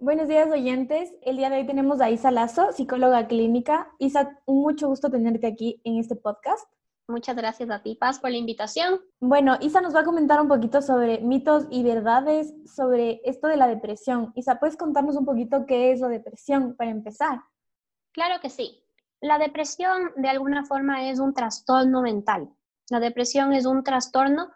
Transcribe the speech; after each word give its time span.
Buenos 0.00 0.28
días, 0.28 0.48
oyentes. 0.48 1.12
El 1.22 1.38
día 1.38 1.50
de 1.50 1.56
hoy 1.56 1.66
tenemos 1.66 2.00
a 2.00 2.08
Isa 2.08 2.30
Lazo, 2.30 2.70
psicóloga 2.70 3.26
clínica. 3.26 3.90
Isa, 3.98 4.38
mucho 4.46 4.86
gusto 4.86 5.10
tenerte 5.10 5.48
aquí 5.48 5.80
en 5.82 5.98
este 5.98 6.14
podcast. 6.14 6.70
Muchas 7.08 7.34
gracias 7.34 7.68
a 7.68 7.82
ti, 7.82 7.96
Paz, 7.96 8.20
por 8.20 8.30
la 8.30 8.36
invitación. 8.36 9.00
Bueno, 9.18 9.56
Isa 9.60 9.80
nos 9.80 9.96
va 9.96 10.00
a 10.00 10.04
comentar 10.04 10.40
un 10.40 10.46
poquito 10.46 10.82
sobre 10.82 11.18
mitos 11.18 11.66
y 11.68 11.82
verdades 11.82 12.54
sobre 12.64 13.20
esto 13.24 13.48
de 13.48 13.56
la 13.56 13.66
depresión. 13.66 14.30
Isa, 14.36 14.60
¿puedes 14.60 14.76
contarnos 14.76 15.16
un 15.16 15.24
poquito 15.24 15.66
qué 15.66 15.90
es 15.90 15.98
la 15.98 16.08
depresión 16.08 16.76
para 16.76 16.92
empezar? 16.92 17.40
Claro 18.12 18.40
que 18.40 18.50
sí. 18.50 18.84
La 19.20 19.38
depresión 19.38 20.12
de 20.14 20.28
alguna 20.28 20.64
forma 20.64 21.10
es 21.10 21.18
un 21.18 21.34
trastorno 21.34 22.02
mental. 22.02 22.48
La 22.88 23.00
depresión 23.00 23.52
es 23.52 23.66
un 23.66 23.82
trastorno 23.82 24.52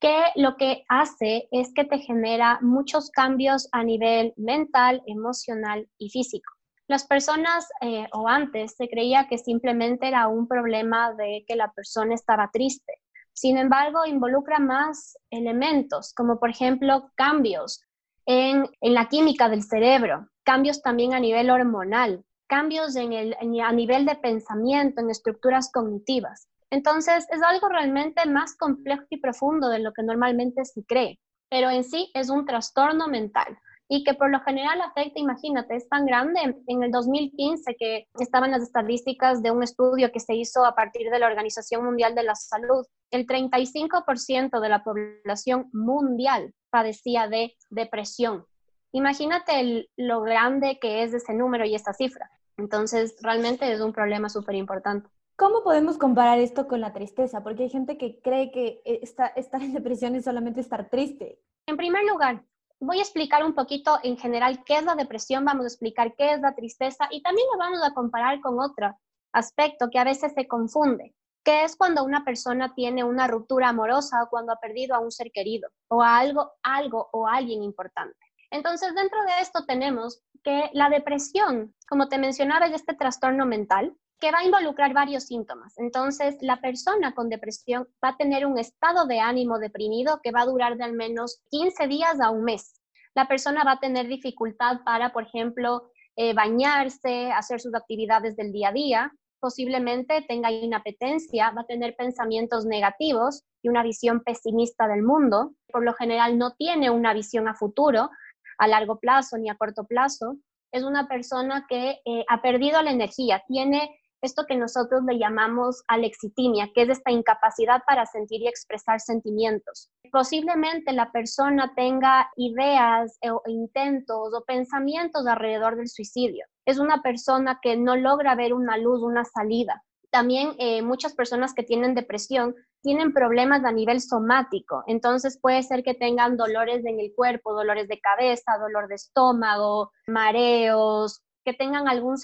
que 0.00 0.24
lo 0.36 0.56
que 0.56 0.84
hace 0.88 1.48
es 1.50 1.72
que 1.74 1.84
te 1.84 1.98
genera 1.98 2.58
muchos 2.60 3.10
cambios 3.10 3.68
a 3.72 3.82
nivel 3.82 4.34
mental, 4.36 5.02
emocional 5.06 5.88
y 5.98 6.10
físico. 6.10 6.52
Las 6.88 7.06
personas 7.06 7.68
eh, 7.80 8.06
o 8.12 8.28
antes 8.28 8.76
se 8.76 8.88
creía 8.88 9.26
que 9.28 9.38
simplemente 9.38 10.06
era 10.06 10.28
un 10.28 10.46
problema 10.46 11.12
de 11.14 11.44
que 11.46 11.56
la 11.56 11.72
persona 11.72 12.14
estaba 12.14 12.50
triste. 12.52 12.92
Sin 13.32 13.58
embargo, 13.58 14.06
involucra 14.06 14.58
más 14.58 15.18
elementos, 15.30 16.14
como 16.14 16.38
por 16.38 16.50
ejemplo 16.50 17.10
cambios 17.16 17.82
en, 18.24 18.68
la 18.80 19.08
química 19.08 19.48
del 19.48 19.62
cerebro, 19.62 20.28
cambios 20.44 20.80
también 20.80 21.12
a 21.12 21.20
nivel 21.20 21.50
hormonal, 21.50 22.24
cambios 22.46 22.96
en 22.96 23.12
el, 23.12 23.36
a 23.62 23.72
nivel 23.72 24.06
de 24.06 24.16
pensamiento, 24.16 25.00
en 25.00 25.10
estructuras 25.10 25.70
cognitivas. 25.72 26.48
Entonces, 26.70 27.26
es 27.30 27.42
algo 27.42 27.68
realmente 27.68 28.26
más 28.26 28.56
complejo 28.56 29.04
y 29.10 29.20
profundo 29.20 29.68
de 29.68 29.78
lo 29.78 29.92
que 29.92 30.02
normalmente 30.02 30.64
se 30.64 30.84
cree, 30.84 31.20
pero 31.48 31.70
en 31.70 31.84
sí 31.84 32.10
es 32.14 32.28
un 32.28 32.44
trastorno 32.44 33.08
mental 33.08 33.58
y 33.88 34.02
que 34.04 34.14
por 34.14 34.30
lo 34.30 34.40
general 34.40 34.80
afecta, 34.80 35.20
imagínate, 35.20 35.76
es 35.76 35.88
tan 35.88 36.06
grande 36.06 36.40
en 36.66 36.82
el 36.82 36.90
2015 36.90 37.76
que 37.78 38.08
estaban 38.18 38.50
las 38.50 38.62
estadísticas 38.62 39.42
de 39.42 39.52
un 39.52 39.62
estudio 39.62 40.10
que 40.10 40.20
se 40.20 40.34
hizo 40.34 40.64
a 40.64 40.74
partir 40.74 41.08
de 41.10 41.18
la 41.18 41.28
Organización 41.28 41.84
Mundial 41.84 42.14
de 42.14 42.24
la 42.24 42.34
Salud. 42.34 42.84
El 43.10 43.26
35% 43.26 44.60
de 44.60 44.68
la 44.68 44.82
población 44.82 45.70
mundial 45.72 46.52
padecía 46.70 47.28
de 47.28 47.54
depresión. 47.70 48.44
Imagínate 48.92 49.88
lo 49.96 50.22
grande 50.22 50.78
que 50.80 51.04
es 51.04 51.14
ese 51.14 51.34
número 51.34 51.64
y 51.64 51.74
esta 51.74 51.92
cifra. 51.92 52.28
Entonces, 52.56 53.16
realmente 53.22 53.70
es 53.70 53.80
un 53.80 53.92
problema 53.92 54.28
súper 54.28 54.56
importante. 54.56 55.08
¿Cómo 55.38 55.62
podemos 55.62 55.98
comparar 55.98 56.38
esto 56.38 56.66
con 56.66 56.80
la 56.80 56.94
tristeza? 56.94 57.42
Porque 57.42 57.64
hay 57.64 57.68
gente 57.68 57.98
que 57.98 58.20
cree 58.22 58.50
que 58.50 58.80
eh, 58.86 59.00
estar 59.02 59.62
en 59.62 59.74
depresión 59.74 60.14
es 60.14 60.24
solamente 60.24 60.60
estar 60.60 60.88
triste. 60.88 61.38
En 61.66 61.76
primer 61.76 62.04
lugar, 62.04 62.42
voy 62.80 63.00
a 63.00 63.02
explicar 63.02 63.44
un 63.44 63.54
poquito 63.54 63.98
en 64.02 64.16
general 64.16 64.64
qué 64.64 64.78
es 64.78 64.84
la 64.84 64.94
depresión, 64.94 65.44
vamos 65.44 65.64
a 65.64 65.68
explicar 65.68 66.14
qué 66.16 66.32
es 66.32 66.40
la 66.40 66.54
tristeza 66.54 67.06
y 67.10 67.20
también 67.22 67.46
lo 67.52 67.58
vamos 67.58 67.80
a 67.84 67.92
comparar 67.92 68.40
con 68.40 68.58
otro 68.58 68.98
aspecto 69.32 69.90
que 69.90 69.98
a 69.98 70.04
veces 70.04 70.32
se 70.32 70.48
confunde, 70.48 71.14
que 71.44 71.64
es 71.64 71.76
cuando 71.76 72.02
una 72.02 72.24
persona 72.24 72.74
tiene 72.74 73.04
una 73.04 73.26
ruptura 73.26 73.68
amorosa 73.68 74.22
o 74.22 74.30
cuando 74.30 74.54
ha 74.54 74.60
perdido 74.60 74.94
a 74.94 75.00
un 75.00 75.10
ser 75.10 75.30
querido 75.32 75.68
o 75.88 76.02
a 76.02 76.16
algo, 76.16 76.54
algo 76.62 77.10
o 77.12 77.28
alguien 77.28 77.62
importante. 77.62 78.16
Entonces, 78.50 78.94
dentro 78.94 79.20
de 79.24 79.42
esto 79.42 79.66
tenemos 79.66 80.22
que 80.42 80.70
la 80.72 80.88
depresión, 80.88 81.74
como 81.86 82.08
te 82.08 82.16
mencionaba, 82.16 82.66
es 82.66 82.72
este 82.72 82.94
trastorno 82.94 83.44
mental 83.44 83.94
que 84.18 84.30
va 84.30 84.38
a 84.38 84.44
involucrar 84.44 84.92
varios 84.94 85.24
síntomas. 85.24 85.76
Entonces, 85.78 86.36
la 86.40 86.60
persona 86.60 87.14
con 87.14 87.28
depresión 87.28 87.86
va 88.02 88.10
a 88.10 88.16
tener 88.16 88.46
un 88.46 88.58
estado 88.58 89.06
de 89.06 89.20
ánimo 89.20 89.58
deprimido 89.58 90.20
que 90.22 90.32
va 90.32 90.42
a 90.42 90.46
durar 90.46 90.76
de 90.76 90.84
al 90.84 90.94
menos 90.94 91.42
15 91.50 91.86
días 91.86 92.20
a 92.20 92.30
un 92.30 92.44
mes. 92.44 92.80
La 93.14 93.28
persona 93.28 93.64
va 93.64 93.72
a 93.72 93.80
tener 93.80 94.08
dificultad 94.08 94.80
para, 94.84 95.12
por 95.12 95.24
ejemplo, 95.24 95.90
eh, 96.16 96.32
bañarse, 96.32 97.30
hacer 97.30 97.60
sus 97.60 97.74
actividades 97.74 98.36
del 98.36 98.52
día 98.52 98.68
a 98.68 98.72
día, 98.72 99.12
posiblemente 99.38 100.24
tenga 100.26 100.50
inapetencia, 100.50 101.50
va 101.50 101.62
a 101.62 101.66
tener 101.66 101.94
pensamientos 101.94 102.64
negativos 102.64 103.44
y 103.62 103.68
una 103.68 103.82
visión 103.82 104.20
pesimista 104.20 104.88
del 104.88 105.02
mundo. 105.02 105.52
Por 105.68 105.84
lo 105.84 105.92
general 105.92 106.38
no 106.38 106.54
tiene 106.54 106.90
una 106.90 107.12
visión 107.12 107.48
a 107.48 107.54
futuro, 107.54 108.10
a 108.58 108.66
largo 108.66 108.98
plazo 108.98 109.36
ni 109.36 109.50
a 109.50 109.56
corto 109.56 109.84
plazo. 109.84 110.36
Es 110.72 110.84
una 110.84 111.06
persona 111.06 111.66
que 111.68 112.00
eh, 112.04 112.24
ha 112.28 112.40
perdido 112.42 112.80
la 112.82 112.90
energía, 112.90 113.44
tiene 113.46 113.90
esto 114.22 114.44
que 114.46 114.56
nosotros 114.56 115.02
le 115.04 115.18
llamamos 115.18 115.82
alexitimia, 115.88 116.70
que 116.74 116.82
es 116.82 116.88
esta 116.88 117.10
incapacidad 117.10 117.82
para 117.86 118.06
sentir 118.06 118.42
y 118.42 118.48
expresar 118.48 119.00
sentimientos. 119.00 119.90
Posiblemente 120.10 120.92
la 120.92 121.12
persona 121.12 121.72
tenga 121.74 122.30
ideas 122.36 123.18
o 123.30 123.42
intentos 123.46 124.34
o 124.34 124.44
pensamientos 124.44 125.26
alrededor 125.26 125.76
del 125.76 125.88
suicidio. 125.88 126.44
Es 126.64 126.78
una 126.78 127.02
persona 127.02 127.58
que 127.62 127.76
no 127.76 127.96
logra 127.96 128.34
ver 128.34 128.52
una 128.52 128.76
luz, 128.76 129.02
una 129.02 129.24
salida. 129.24 129.82
También 130.10 130.54
eh, 130.58 130.82
muchas 130.82 131.14
personas 131.14 131.52
que 131.52 131.62
tienen 131.62 131.94
depresión 131.94 132.54
tienen 132.82 133.12
problemas 133.12 133.64
a 133.64 133.72
nivel 133.72 134.00
somático, 134.00 134.84
entonces 134.86 135.38
puede 135.42 135.62
ser 135.64 135.82
que 135.82 135.94
tengan 135.94 136.36
dolores 136.36 136.84
en 136.84 137.00
el 137.00 137.12
cuerpo, 137.14 137.52
dolores 137.52 137.88
de 137.88 137.98
cabeza, 137.98 138.58
dolor 138.60 138.86
de 138.86 138.94
estómago, 138.94 139.90
mareos, 140.06 141.20
que 141.46 141.54
tengan 141.54 141.88
algún 141.88 142.16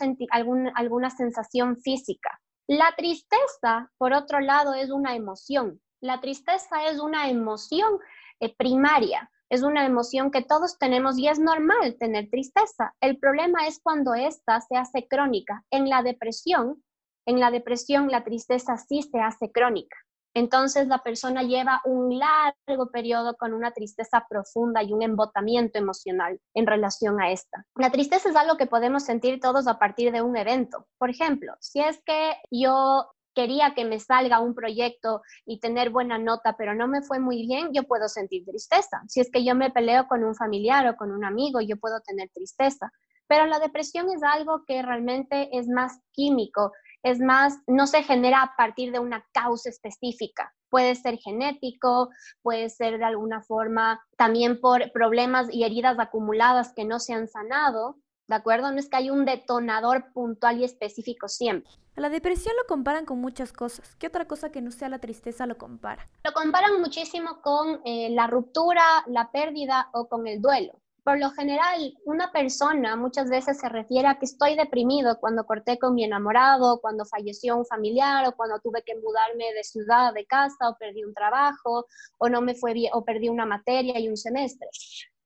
alguna 0.75 1.10
sensación 1.10 1.77
física. 1.77 2.41
La 2.66 2.93
tristeza, 2.97 3.91
por 3.97 4.12
otro 4.12 4.41
lado, 4.41 4.75
es 4.75 4.91
una 4.91 5.15
emoción. 5.15 5.81
La 6.00 6.21
tristeza 6.21 6.88
es 6.88 6.99
una 6.99 7.31
emoción 7.31 8.00
eh, 8.41 8.53
primaria, 8.56 9.31
es 9.49 9.62
una 9.62 9.87
emoción 9.87 10.32
que 10.32 10.43
todos 10.43 10.77
tenemos 10.77 11.19
y 11.19 11.28
es 11.28 11.38
normal 11.38 11.97
tener 12.00 12.31
tristeza. 12.31 12.94
El 13.00 13.19
problema 13.19 13.69
es 13.69 13.81
cuando 13.81 14.12
esta 14.15 14.61
se 14.61 14.77
hace 14.77 15.06
crónica. 15.06 15.65
En 15.71 15.88
la 15.88 16.03
depresión, 16.03 16.82
en 17.25 17.38
la 17.38 17.53
depresión 17.53 18.09
la 18.09 18.25
tristeza 18.25 18.77
sí 18.77 19.03
se 19.03 19.21
hace 19.21 19.53
crónica. 19.53 19.97
Entonces 20.34 20.88
la 20.88 20.98
persona 20.98 21.43
lleva 21.43 21.81
un 21.84 22.19
largo 22.19 22.91
periodo 22.91 23.37
con 23.37 23.53
una 23.53 23.72
tristeza 23.72 24.26
profunda 24.28 24.82
y 24.82 24.93
un 24.93 25.03
embotamiento 25.03 25.78
emocional 25.78 26.41
en 26.54 26.66
relación 26.66 27.20
a 27.20 27.31
esta. 27.32 27.66
La 27.76 27.91
tristeza 27.91 28.28
es 28.28 28.37
algo 28.37 28.56
que 28.56 28.66
podemos 28.66 29.04
sentir 29.04 29.41
todos 29.41 29.66
a 29.66 29.78
partir 29.78 30.12
de 30.12 30.22
un 30.22 30.37
evento. 30.37 30.87
Por 30.98 31.10
ejemplo, 31.10 31.54
si 31.60 31.81
es 31.81 32.03
que 32.04 32.37
yo 32.50 33.06
quería 33.34 33.75
que 33.75 33.84
me 33.84 33.98
salga 33.98 34.41
un 34.41 34.54
proyecto 34.54 35.22
y 35.47 35.60
tener 35.60 35.91
buena 35.91 36.19
nota, 36.19 36.56
pero 36.56 36.75
no 36.75 36.87
me 36.87 37.03
fue 37.03 37.19
muy 37.19 37.47
bien, 37.47 37.70
yo 37.72 37.84
puedo 37.84 38.09
sentir 38.09 38.44
tristeza. 38.44 39.03
Si 39.09 39.20
es 39.20 39.31
que 39.31 39.44
yo 39.44 39.54
me 39.54 39.70
peleo 39.70 40.06
con 40.06 40.25
un 40.25 40.34
familiar 40.34 40.87
o 40.88 40.97
con 40.97 41.10
un 41.10 41.25
amigo, 41.25 41.60
yo 41.60 41.76
puedo 41.76 42.00
tener 42.00 42.31
tristeza. 42.31 42.93
Pero 43.26 43.47
la 43.47 43.60
depresión 43.60 44.10
es 44.10 44.22
algo 44.22 44.64
que 44.66 44.82
realmente 44.82 45.56
es 45.56 45.69
más 45.69 46.00
químico, 46.12 46.72
es 47.03 47.19
más, 47.19 47.59
no 47.67 47.87
se 47.87 48.03
genera 48.03 48.43
a 48.43 48.57
partir 48.57 48.93
de 48.93 48.99
una 48.99 49.25
causa 49.33 49.69
específica. 49.69 50.53
Puede 50.71 50.95
ser 50.95 51.19
genético, 51.19 52.11
puede 52.43 52.71
ser 52.71 52.99
de 52.99 53.05
alguna 53.05 53.43
forma 53.43 54.03
también 54.17 54.61
por 54.61 54.91
problemas 54.93 55.49
y 55.53 55.65
heridas 55.65 55.99
acumuladas 55.99 56.73
que 56.75 56.85
no 56.85 56.99
se 56.99 57.12
han 57.12 57.29
sanado, 57.29 57.97
¿de 58.29 58.37
acuerdo? 58.37 58.73
No 58.73 58.79
es 58.79 58.89
que 58.89 58.97
hay 58.97 59.11
un 59.11 59.25
detonador 59.25 60.12
puntual 60.12 60.61
y 60.61 60.65
específico 60.65 61.29
siempre. 61.29 61.71
A 61.95 62.01
la 62.01 62.09
depresión 62.09 62.55
lo 62.57 62.67
comparan 62.67 63.05
con 63.05 63.21
muchas 63.21 63.53
cosas. 63.53 63.95
¿Qué 63.97 64.07
otra 64.07 64.27
cosa 64.27 64.51
que 64.51 64.62
no 64.62 64.71
sea 64.71 64.89
la 64.89 64.99
tristeza 64.99 65.47
lo 65.47 65.59
compara? 65.59 66.09
Lo 66.25 66.33
comparan 66.33 66.81
muchísimo 66.81 67.43
con 67.43 67.83
eh, 67.85 68.09
la 68.11 68.27
ruptura, 68.29 68.83
la 69.09 69.31
pérdida 69.31 69.91
o 69.93 70.09
con 70.09 70.27
el 70.27 70.41
duelo. 70.41 70.81
Por 71.05 71.19
lo 71.19 71.31
general, 71.31 71.95
una 72.05 72.31
persona 72.31 72.95
muchas 72.95 73.29
veces 73.29 73.59
se 73.59 73.69
refiere 73.69 74.07
a 74.07 74.21
que 74.21 74.25
estoy 74.25 74.55
deprimido 74.55 75.19
cuando 75.19 75.45
corté 75.45 75.77
con 75.77 75.95
mi 75.95 76.05
enamorado, 76.05 76.81
cuando 76.81 77.05
falleció 77.05 77.57
un 77.57 77.67
familiar 77.67 78.29
o 78.29 78.37
cuando 78.37 78.61
tuve 78.61 78.85
que 78.85 78.95
mudarme 78.95 79.53
de 79.53 79.65
ciudad, 79.65 80.15
de 80.15 80.25
casa 80.27 80.69
o 80.69 80.77
perdí 80.79 81.03
un 81.03 81.12
trabajo 81.12 81.87
o 82.19 82.29
no 82.29 82.41
me 82.41 82.55
fue 82.55 82.73
bien 82.73 82.93
o 82.95 83.05
perdí 83.05 83.29
una 83.29 83.47
materia 83.47 83.99
y 83.99 84.09
un 84.09 84.17
semestre. 84.17 84.69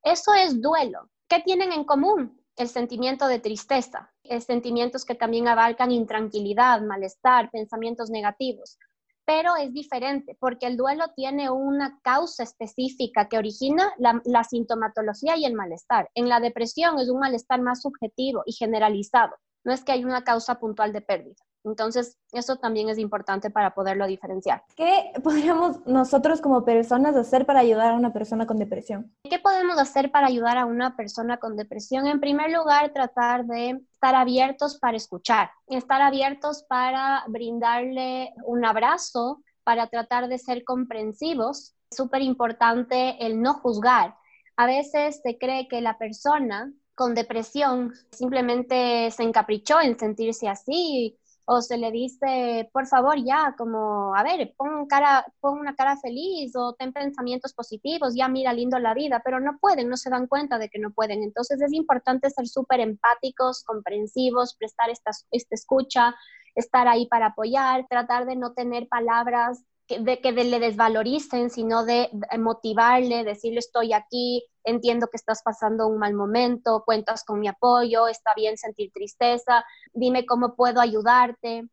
Eso 0.02 0.32
es 0.32 0.62
duelo. 0.62 1.10
¿Qué 1.28 1.40
tienen 1.40 1.72
en 1.72 1.84
común? 1.84 2.42
El 2.56 2.68
sentimiento 2.68 3.28
de 3.28 3.38
tristeza, 3.38 4.14
sentimientos 4.40 5.04
que 5.04 5.14
también 5.14 5.46
abarcan 5.46 5.92
intranquilidad, 5.92 6.80
malestar, 6.80 7.50
pensamientos 7.50 8.08
negativos 8.08 8.78
pero 9.26 9.56
es 9.56 9.72
diferente 9.72 10.36
porque 10.40 10.66
el 10.66 10.76
duelo 10.76 11.06
tiene 11.14 11.50
una 11.50 11.98
causa 12.02 12.44
específica 12.44 13.28
que 13.28 13.36
origina 13.36 13.92
la, 13.98 14.44
sintomatología 14.44 15.36
y 15.36 15.44
el 15.44 15.54
malestar. 15.54 16.08
En 16.14 16.28
la 16.28 16.40
depresión 16.40 16.98
es 16.98 17.10
un 17.10 17.18
malestar 17.18 17.60
más 17.60 17.82
subjetivo 17.82 18.42
y 18.46 18.52
generalizado, 18.52 19.34
no 19.64 19.72
es 19.72 19.84
que 19.84 19.92
hay 19.92 20.04
una 20.04 20.22
causa 20.22 20.60
puntual 20.60 20.92
de 20.92 21.02
pérdida. 21.02 21.42
Entonces, 21.66 22.16
eso 22.32 22.56
también 22.56 22.88
es 22.88 22.98
importante 22.98 23.50
para 23.50 23.74
poderlo 23.74 24.06
diferenciar. 24.06 24.62
¿Qué 24.76 25.12
podríamos 25.22 25.84
nosotros 25.84 26.40
como 26.40 26.64
personas 26.64 27.16
hacer 27.16 27.44
para 27.44 27.60
ayudar 27.60 27.92
a 27.92 27.96
una 27.96 28.12
persona 28.12 28.46
con 28.46 28.58
depresión? 28.58 29.12
¿Qué 29.24 29.40
podemos 29.40 29.76
hacer 29.78 30.12
para 30.12 30.28
ayudar 30.28 30.58
a 30.58 30.64
una 30.64 30.96
persona 30.96 31.38
con 31.38 31.56
depresión? 31.56 32.06
En 32.06 32.20
primer 32.20 32.52
lugar, 32.52 32.92
tratar 32.92 33.44
de 33.46 33.80
estar 33.92 34.14
abiertos 34.14 34.78
para 34.78 34.96
escuchar, 34.96 35.50
estar 35.66 36.00
abiertos 36.00 36.64
para 36.68 37.24
brindarle 37.26 38.32
un 38.44 38.64
abrazo, 38.64 39.42
para 39.64 39.88
tratar 39.88 40.28
de 40.28 40.38
ser 40.38 40.62
comprensivos. 40.62 41.74
Es 41.90 41.96
súper 41.96 42.22
importante 42.22 43.26
el 43.26 43.42
no 43.42 43.54
juzgar. 43.54 44.14
A 44.56 44.66
veces 44.66 45.20
se 45.22 45.36
cree 45.36 45.66
que 45.66 45.80
la 45.80 45.98
persona 45.98 46.72
con 46.94 47.14
depresión 47.14 47.92
simplemente 48.10 49.10
se 49.10 49.22
encaprichó 49.24 49.80
en 49.80 49.98
sentirse 49.98 50.48
así 50.48 51.18
o 51.48 51.62
se 51.62 51.78
le 51.78 51.92
dice, 51.92 52.68
por 52.72 52.86
favor, 52.86 53.16
ya, 53.24 53.54
como, 53.56 54.14
a 54.16 54.22
ver, 54.24 54.52
pon, 54.56 54.86
cara, 54.86 55.24
pon 55.40 55.58
una 55.60 55.76
cara 55.76 55.96
feliz 55.96 56.56
o 56.56 56.74
ten 56.74 56.92
pensamientos 56.92 57.54
positivos, 57.54 58.14
ya 58.16 58.28
mira 58.28 58.52
lindo 58.52 58.78
la 58.80 58.94
vida, 58.94 59.22
pero 59.24 59.38
no 59.38 59.56
pueden, 59.58 59.88
no 59.88 59.96
se 59.96 60.10
dan 60.10 60.26
cuenta 60.26 60.58
de 60.58 60.68
que 60.68 60.80
no 60.80 60.90
pueden. 60.90 61.22
Entonces 61.22 61.60
es 61.62 61.72
importante 61.72 62.30
ser 62.30 62.48
súper 62.48 62.80
empáticos, 62.80 63.62
comprensivos, 63.64 64.56
prestar 64.56 64.90
esta, 64.90 65.12
esta 65.30 65.54
escucha, 65.54 66.16
estar 66.56 66.88
ahí 66.88 67.06
para 67.06 67.26
apoyar, 67.26 67.86
tratar 67.88 68.26
de 68.26 68.34
no 68.34 68.52
tener 68.52 68.88
palabras 68.88 69.62
de 69.88 70.20
que 70.20 70.32
le 70.32 70.58
desvaloricen, 70.58 71.50
sino 71.50 71.84
de 71.84 72.10
motivarle, 72.38 73.24
decirle 73.24 73.60
estoy 73.60 73.92
aquí, 73.92 74.44
entiendo 74.64 75.06
que 75.06 75.16
estás 75.16 75.42
pasando 75.42 75.86
un 75.86 75.98
mal 75.98 76.14
momento, 76.14 76.82
cuentas 76.84 77.24
con 77.24 77.38
mi 77.38 77.46
apoyo, 77.46 78.08
está 78.08 78.32
bien 78.34 78.56
sentir 78.56 78.90
tristeza, 78.92 79.64
dime 79.92 80.26
cómo 80.26 80.56
puedo 80.56 80.80
ayudarte. 80.80 81.68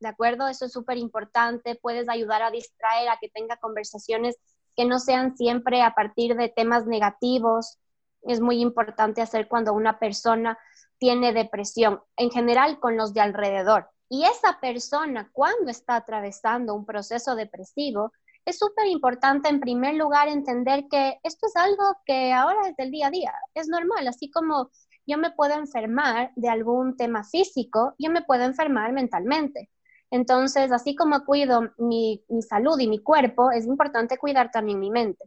¿De 0.00 0.08
acuerdo? 0.08 0.46
Eso 0.46 0.66
es 0.66 0.72
súper 0.72 0.96
importante. 0.98 1.74
Puedes 1.74 2.08
ayudar 2.08 2.42
a 2.42 2.50
distraer, 2.50 3.08
a 3.08 3.18
que 3.20 3.28
tenga 3.30 3.56
conversaciones 3.56 4.36
que 4.76 4.84
no 4.84 5.00
sean 5.00 5.36
siempre 5.36 5.82
a 5.82 5.94
partir 5.94 6.36
de 6.36 6.50
temas 6.50 6.86
negativos. 6.86 7.78
Es 8.22 8.40
muy 8.40 8.60
importante 8.60 9.22
hacer 9.22 9.48
cuando 9.48 9.72
una 9.72 9.98
persona 9.98 10.58
tiene 10.98 11.32
depresión, 11.32 12.00
en 12.16 12.30
general 12.30 12.78
con 12.78 12.96
los 12.96 13.12
de 13.14 13.22
alrededor 13.22 13.88
y 14.08 14.24
esa 14.24 14.58
persona, 14.60 15.30
cuando 15.32 15.70
está 15.70 15.96
atravesando 15.96 16.74
un 16.74 16.86
proceso 16.86 17.34
depresivo, 17.34 18.12
es 18.44 18.58
súper 18.58 18.86
importante 18.86 19.48
en 19.48 19.60
primer 19.60 19.94
lugar 19.94 20.28
entender 20.28 20.86
que 20.90 21.18
esto 21.22 21.46
es 21.46 21.56
algo 21.56 21.84
que 22.06 22.32
ahora 22.32 22.68
es 22.68 22.76
del 22.76 22.90
día 22.90 23.08
a 23.08 23.10
día, 23.10 23.34
es 23.54 23.68
normal, 23.68 24.08
así 24.08 24.30
como 24.30 24.70
yo 25.06 25.18
me 25.18 25.30
puedo 25.30 25.54
enfermar 25.54 26.32
de 26.36 26.48
algún 26.48 26.96
tema 26.96 27.24
físico, 27.24 27.94
yo 27.98 28.10
me 28.10 28.22
puedo 28.22 28.44
enfermar 28.44 28.92
mentalmente. 28.92 29.70
Entonces, 30.10 30.72
así 30.72 30.94
como 30.94 31.24
cuido 31.24 31.70
mi, 31.78 32.24
mi 32.28 32.42
salud 32.42 32.78
y 32.78 32.88
mi 32.88 32.98
cuerpo, 33.02 33.50
es 33.50 33.66
importante 33.66 34.18
cuidar 34.18 34.50
también 34.50 34.80
mi 34.80 34.90
mente. 34.90 35.24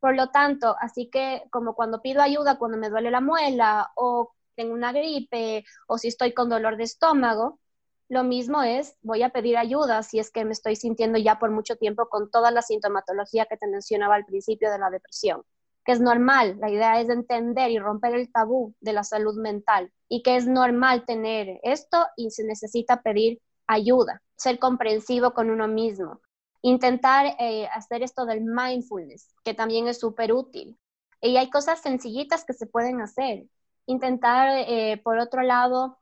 Por 0.00 0.16
lo 0.16 0.28
tanto, 0.30 0.76
así 0.80 1.08
que 1.10 1.42
como 1.50 1.74
cuando 1.74 2.02
pido 2.02 2.22
ayuda, 2.22 2.58
cuando 2.58 2.78
me 2.78 2.90
duele 2.90 3.10
la 3.10 3.20
muela 3.20 3.92
o 3.96 4.32
tengo 4.54 4.74
una 4.74 4.92
gripe 4.92 5.64
o 5.88 5.98
si 5.98 6.08
estoy 6.08 6.32
con 6.32 6.48
dolor 6.48 6.76
de 6.76 6.84
estómago, 6.84 7.58
lo 8.08 8.22
mismo 8.22 8.62
es, 8.62 8.96
voy 9.02 9.22
a 9.22 9.30
pedir 9.30 9.56
ayuda 9.56 10.02
si 10.02 10.18
es 10.18 10.30
que 10.30 10.44
me 10.44 10.52
estoy 10.52 10.76
sintiendo 10.76 11.18
ya 11.18 11.38
por 11.38 11.50
mucho 11.50 11.76
tiempo 11.76 12.08
con 12.08 12.30
toda 12.30 12.50
la 12.50 12.62
sintomatología 12.62 13.46
que 13.46 13.56
te 13.56 13.66
mencionaba 13.66 14.14
al 14.14 14.26
principio 14.26 14.70
de 14.70 14.78
la 14.78 14.90
depresión, 14.90 15.42
que 15.84 15.92
es 15.92 16.00
normal. 16.00 16.58
La 16.60 16.70
idea 16.70 17.00
es 17.00 17.08
entender 17.08 17.70
y 17.70 17.78
romper 17.78 18.14
el 18.14 18.30
tabú 18.30 18.74
de 18.80 18.92
la 18.92 19.04
salud 19.04 19.36
mental 19.40 19.90
y 20.08 20.22
que 20.22 20.36
es 20.36 20.46
normal 20.46 21.04
tener 21.06 21.60
esto 21.62 22.06
y 22.16 22.30
se 22.30 22.44
necesita 22.44 23.02
pedir 23.02 23.40
ayuda, 23.66 24.22
ser 24.36 24.58
comprensivo 24.58 25.32
con 25.32 25.50
uno 25.50 25.66
mismo, 25.66 26.20
intentar 26.60 27.34
eh, 27.38 27.66
hacer 27.72 28.02
esto 28.02 28.26
del 28.26 28.42
mindfulness, 28.42 29.34
que 29.44 29.54
también 29.54 29.88
es 29.88 29.98
súper 29.98 30.32
útil. 30.32 30.78
Y 31.22 31.38
hay 31.38 31.48
cosas 31.48 31.80
sencillitas 31.80 32.44
que 32.44 32.52
se 32.52 32.66
pueden 32.66 33.00
hacer. 33.00 33.46
Intentar, 33.86 34.48
eh, 34.68 35.00
por 35.02 35.18
otro 35.18 35.42
lado, 35.42 35.96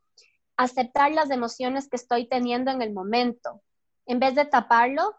aceptar 0.63 1.13
las 1.13 1.31
emociones 1.31 1.89
que 1.89 1.97
estoy 1.97 2.27
teniendo 2.27 2.71
en 2.71 2.83
el 2.83 2.93
momento. 2.93 3.63
En 4.07 4.19
vez 4.19 4.35
de 4.35 4.45
taparlo, 4.45 5.15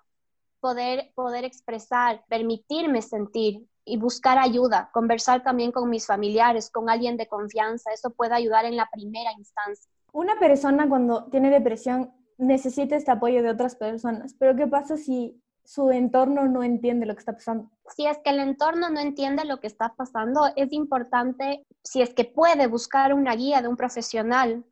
poder, 0.59 1.11
poder 1.15 1.43
expresar, 1.43 2.23
permitirme 2.29 3.01
sentir 3.01 3.65
y 3.85 3.97
buscar 3.97 4.37
ayuda, 4.37 4.89
conversar 4.93 5.43
también 5.43 5.71
con 5.71 5.89
mis 5.89 6.05
familiares, 6.05 6.69
con 6.69 6.89
alguien 6.89 7.17
de 7.17 7.27
confianza. 7.27 7.91
Eso 7.91 8.11
puede 8.11 8.33
ayudar 8.33 8.65
en 8.65 8.77
la 8.77 8.89
primera 8.91 9.31
instancia. 9.37 9.91
Una 10.13 10.39
persona 10.39 10.87
cuando 10.87 11.25
tiene 11.25 11.49
depresión 11.49 12.13
necesita 12.37 12.95
este 12.95 13.11
apoyo 13.11 13.43
de 13.43 13.49
otras 13.49 13.75
personas, 13.75 14.35
pero 14.39 14.55
¿qué 14.55 14.67
pasa 14.67 14.95
si 14.95 15.41
su 15.65 15.91
entorno 15.91 16.45
no 16.45 16.63
entiende 16.63 17.05
lo 17.05 17.13
que 17.13 17.19
está 17.19 17.33
pasando? 17.33 17.69
Si 17.95 18.05
es 18.05 18.17
que 18.23 18.29
el 18.29 18.39
entorno 18.39 18.89
no 18.89 18.99
entiende 18.99 19.45
lo 19.45 19.59
que 19.59 19.67
está 19.67 19.93
pasando, 19.95 20.51
es 20.55 20.71
importante, 20.71 21.65
si 21.83 22.01
es 22.01 22.13
que 22.13 22.25
puede, 22.25 22.67
buscar 22.67 23.13
una 23.13 23.35
guía 23.35 23.61
de 23.61 23.67
un 23.67 23.75
profesional 23.77 24.63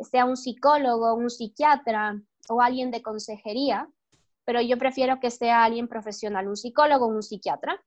sea 0.00 0.24
un 0.24 0.36
psicólogo, 0.36 1.14
un 1.14 1.30
psiquiatra 1.30 2.20
o 2.48 2.60
alguien 2.60 2.90
de 2.90 3.02
consejería, 3.02 3.88
pero 4.44 4.60
yo 4.60 4.78
prefiero 4.78 5.20
que 5.20 5.30
sea 5.30 5.64
alguien 5.64 5.88
profesional, 5.88 6.48
un 6.48 6.56
psicólogo 6.56 7.06
un 7.06 7.22
psiquiatra, 7.22 7.80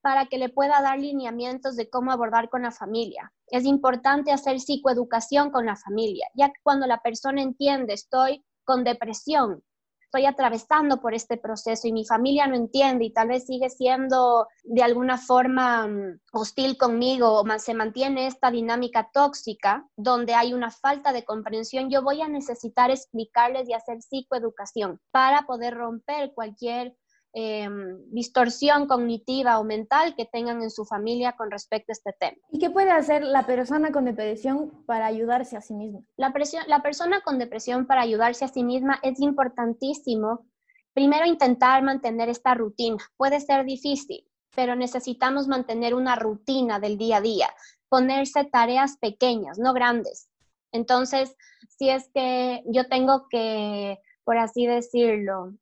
para 0.00 0.26
que 0.26 0.36
le 0.36 0.50
pueda 0.50 0.82
dar 0.82 0.98
lineamientos 0.98 1.76
de 1.76 1.88
cómo 1.88 2.12
abordar 2.12 2.50
con 2.50 2.62
la 2.62 2.70
familia. 2.70 3.32
Es 3.46 3.64
importante 3.64 4.32
hacer 4.32 4.60
psicoeducación 4.60 5.50
con 5.50 5.64
la 5.64 5.76
familia, 5.76 6.28
ya 6.34 6.48
que 6.48 6.60
cuando 6.62 6.86
la 6.86 6.98
persona 6.98 7.40
entiende, 7.40 7.94
estoy 7.94 8.44
con 8.64 8.84
depresión, 8.84 9.64
estoy 10.04 10.26
atravesando 10.26 11.00
por 11.00 11.14
este 11.14 11.36
proceso 11.36 11.88
y 11.88 11.92
mi 11.92 12.04
familia 12.04 12.46
no 12.46 12.54
entiende 12.54 13.04
y 13.04 13.12
tal 13.12 13.28
vez 13.28 13.46
sigue 13.46 13.70
siendo 13.70 14.46
de 14.62 14.82
alguna 14.82 15.18
forma 15.18 15.86
mm, 15.86 16.20
hostil 16.32 16.76
conmigo 16.76 17.40
o 17.40 17.58
se 17.58 17.74
mantiene 17.74 18.26
esta 18.26 18.50
dinámica 18.50 19.10
tóxica 19.12 19.86
donde 19.96 20.34
hay 20.34 20.52
una 20.52 20.70
falta 20.70 21.12
de 21.12 21.24
comprensión, 21.24 21.90
yo 21.90 22.02
voy 22.02 22.22
a 22.22 22.28
necesitar 22.28 22.90
explicarles 22.90 23.68
y 23.68 23.72
hacer 23.72 24.02
psicoeducación 24.02 25.00
para 25.10 25.42
poder 25.46 25.74
romper 25.74 26.32
cualquier 26.34 26.96
Em, 27.36 27.98
distorsión 28.12 28.86
cognitiva 28.86 29.58
o 29.58 29.64
mental 29.64 30.14
que 30.14 30.24
tengan 30.24 30.62
en 30.62 30.70
su 30.70 30.84
familia 30.84 31.32
con 31.32 31.50
respecto 31.50 31.90
a 31.90 31.94
este 31.94 32.12
tema. 32.12 32.36
¿Y 32.52 32.60
qué 32.60 32.70
puede 32.70 32.92
hacer 32.92 33.24
la 33.24 33.44
persona 33.44 33.90
con 33.90 34.04
depresión 34.04 34.84
para 34.86 35.06
ayudarse 35.06 35.56
a 35.56 35.60
sí 35.60 35.74
misma? 35.74 35.98
La, 36.16 36.32
la 36.68 36.80
persona 36.80 37.22
con 37.22 37.40
depresión 37.40 37.88
para 37.88 38.02
ayudarse 38.02 38.44
a 38.44 38.48
sí 38.48 38.62
misma 38.62 39.00
es 39.02 39.18
importantísimo. 39.18 40.46
Primero, 40.92 41.26
intentar 41.26 41.82
mantener 41.82 42.28
esta 42.28 42.54
rutina. 42.54 42.98
Puede 43.16 43.40
ser 43.40 43.64
difícil, 43.64 44.24
pero 44.54 44.76
necesitamos 44.76 45.48
mantener 45.48 45.96
una 45.96 46.14
rutina 46.14 46.78
del 46.78 46.96
día 46.96 47.16
a 47.16 47.20
día, 47.20 47.48
ponerse 47.88 48.44
tareas 48.44 48.96
pequeñas, 48.98 49.58
no 49.58 49.72
grandes. 49.72 50.28
Entonces, 50.70 51.34
si 51.78 51.90
es 51.90 52.08
que 52.14 52.62
yo 52.66 52.86
tengo 52.88 53.26
que, 53.28 53.98
por 54.22 54.38
así 54.38 54.68
decirlo, 54.68 55.54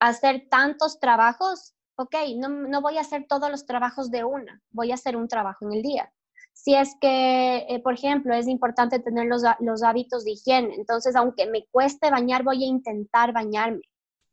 hacer 0.00 0.48
tantos 0.50 0.98
trabajos, 0.98 1.74
ok, 1.96 2.14
no, 2.38 2.48
no, 2.48 2.80
voy 2.80 2.96
a 2.96 3.02
hacer 3.02 3.26
todos 3.28 3.50
los 3.50 3.66
trabajos 3.66 4.10
de 4.10 4.24
una, 4.24 4.60
voy 4.70 4.90
a 4.90 4.94
hacer 4.94 5.16
un 5.16 5.28
trabajo 5.28 5.66
en 5.66 5.74
el 5.74 5.82
día. 5.82 6.12
Si 6.52 6.74
es 6.74 6.96
que, 7.00 7.66
eh, 7.68 7.80
por 7.82 7.94
ejemplo, 7.94 8.34
es 8.34 8.48
importante 8.48 8.98
tener 8.98 9.26
los, 9.26 9.42
los 9.60 9.82
hábitos 9.82 10.24
de 10.24 10.32
higiene, 10.32 10.74
entonces 10.74 11.14
aunque 11.14 11.46
me 11.46 11.66
cueste 11.70 12.10
bañar, 12.10 12.42
voy 12.42 12.64
a 12.64 12.66
intentar 12.66 13.32
bañarme, 13.32 13.82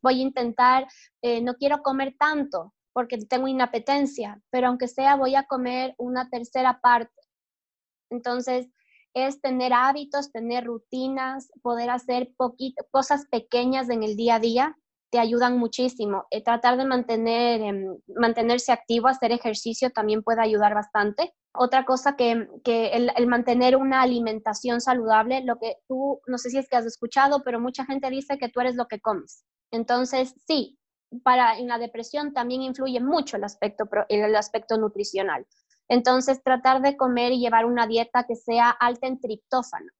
voy 0.02 0.20
a 0.20 0.22
intentar, 0.22 0.88
eh, 1.22 1.42
no 1.42 1.54
quiero 1.54 1.82
comer 1.82 2.16
tanto 2.18 2.74
porque 2.92 3.18
tengo 3.18 3.46
inapetencia, 3.46 4.40
pero 4.50 4.68
aunque 4.68 4.88
sea, 4.88 5.14
voy 5.14 5.36
a 5.36 5.44
comer 5.44 5.94
una 5.98 6.28
tercera 6.30 6.80
parte. 6.80 7.12
Entonces, 8.10 8.68
es 9.14 9.40
tener 9.40 9.72
hábitos, 9.72 10.32
tener 10.32 10.64
rutinas, 10.64 11.50
poder 11.62 11.90
hacer 11.90 12.34
cosas 12.90 13.26
pequeñas 13.26 13.88
en 13.90 14.02
el 14.02 14.16
día 14.16 14.36
a 14.36 14.40
día 14.40 14.76
te 15.10 15.18
ayudan 15.18 15.58
muchísimo. 15.58 16.26
Eh, 16.30 16.42
tratar 16.42 16.76
de 16.76 16.84
mantener, 16.84 17.60
em, 17.60 17.96
mantenerse 18.16 18.72
activo, 18.72 19.08
hacer 19.08 19.32
ejercicio 19.32 19.90
también 19.90 20.22
puede 20.22 20.42
ayudar 20.42 20.74
bastante. 20.74 21.32
Otra 21.54 21.84
cosa 21.84 22.16
que, 22.16 22.46
que 22.64 22.88
el, 22.88 23.10
el, 23.16 23.26
mantener 23.26 23.76
una 23.76 24.02
alimentación 24.02 24.80
saludable, 24.80 25.42
lo 25.44 25.58
que 25.58 25.76
tú, 25.88 26.20
no 26.26 26.38
sé 26.38 26.50
si 26.50 26.58
es 26.58 26.68
que 26.68 26.76
has 26.76 26.86
escuchado, 26.86 27.42
pero 27.44 27.60
mucha 27.60 27.84
gente 27.86 28.10
dice 28.10 28.38
que 28.38 28.48
tú 28.48 28.60
eres 28.60 28.74
lo 28.76 28.86
que 28.86 29.00
comes. 29.00 29.44
Entonces, 29.70 30.34
sí, 30.46 30.78
para 31.22 31.58
en 31.58 31.68
la 31.68 31.78
depresión 31.78 32.32
también 32.32 32.62
influye 32.62 33.00
mucho 33.00 33.36
el 33.36 33.44
aspecto, 33.44 33.88
el 34.08 34.36
aspecto 34.36 34.76
nutricional. 34.76 35.46
Entonces, 35.88 36.42
tratar 36.42 36.82
de 36.82 36.96
comer 36.96 37.32
y 37.32 37.40
llevar 37.40 37.64
una 37.64 37.86
dieta 37.86 38.24
que 38.24 38.36
sea 38.36 38.70
alta 38.70 39.06
en 39.06 39.20
triptófano, 39.20 39.90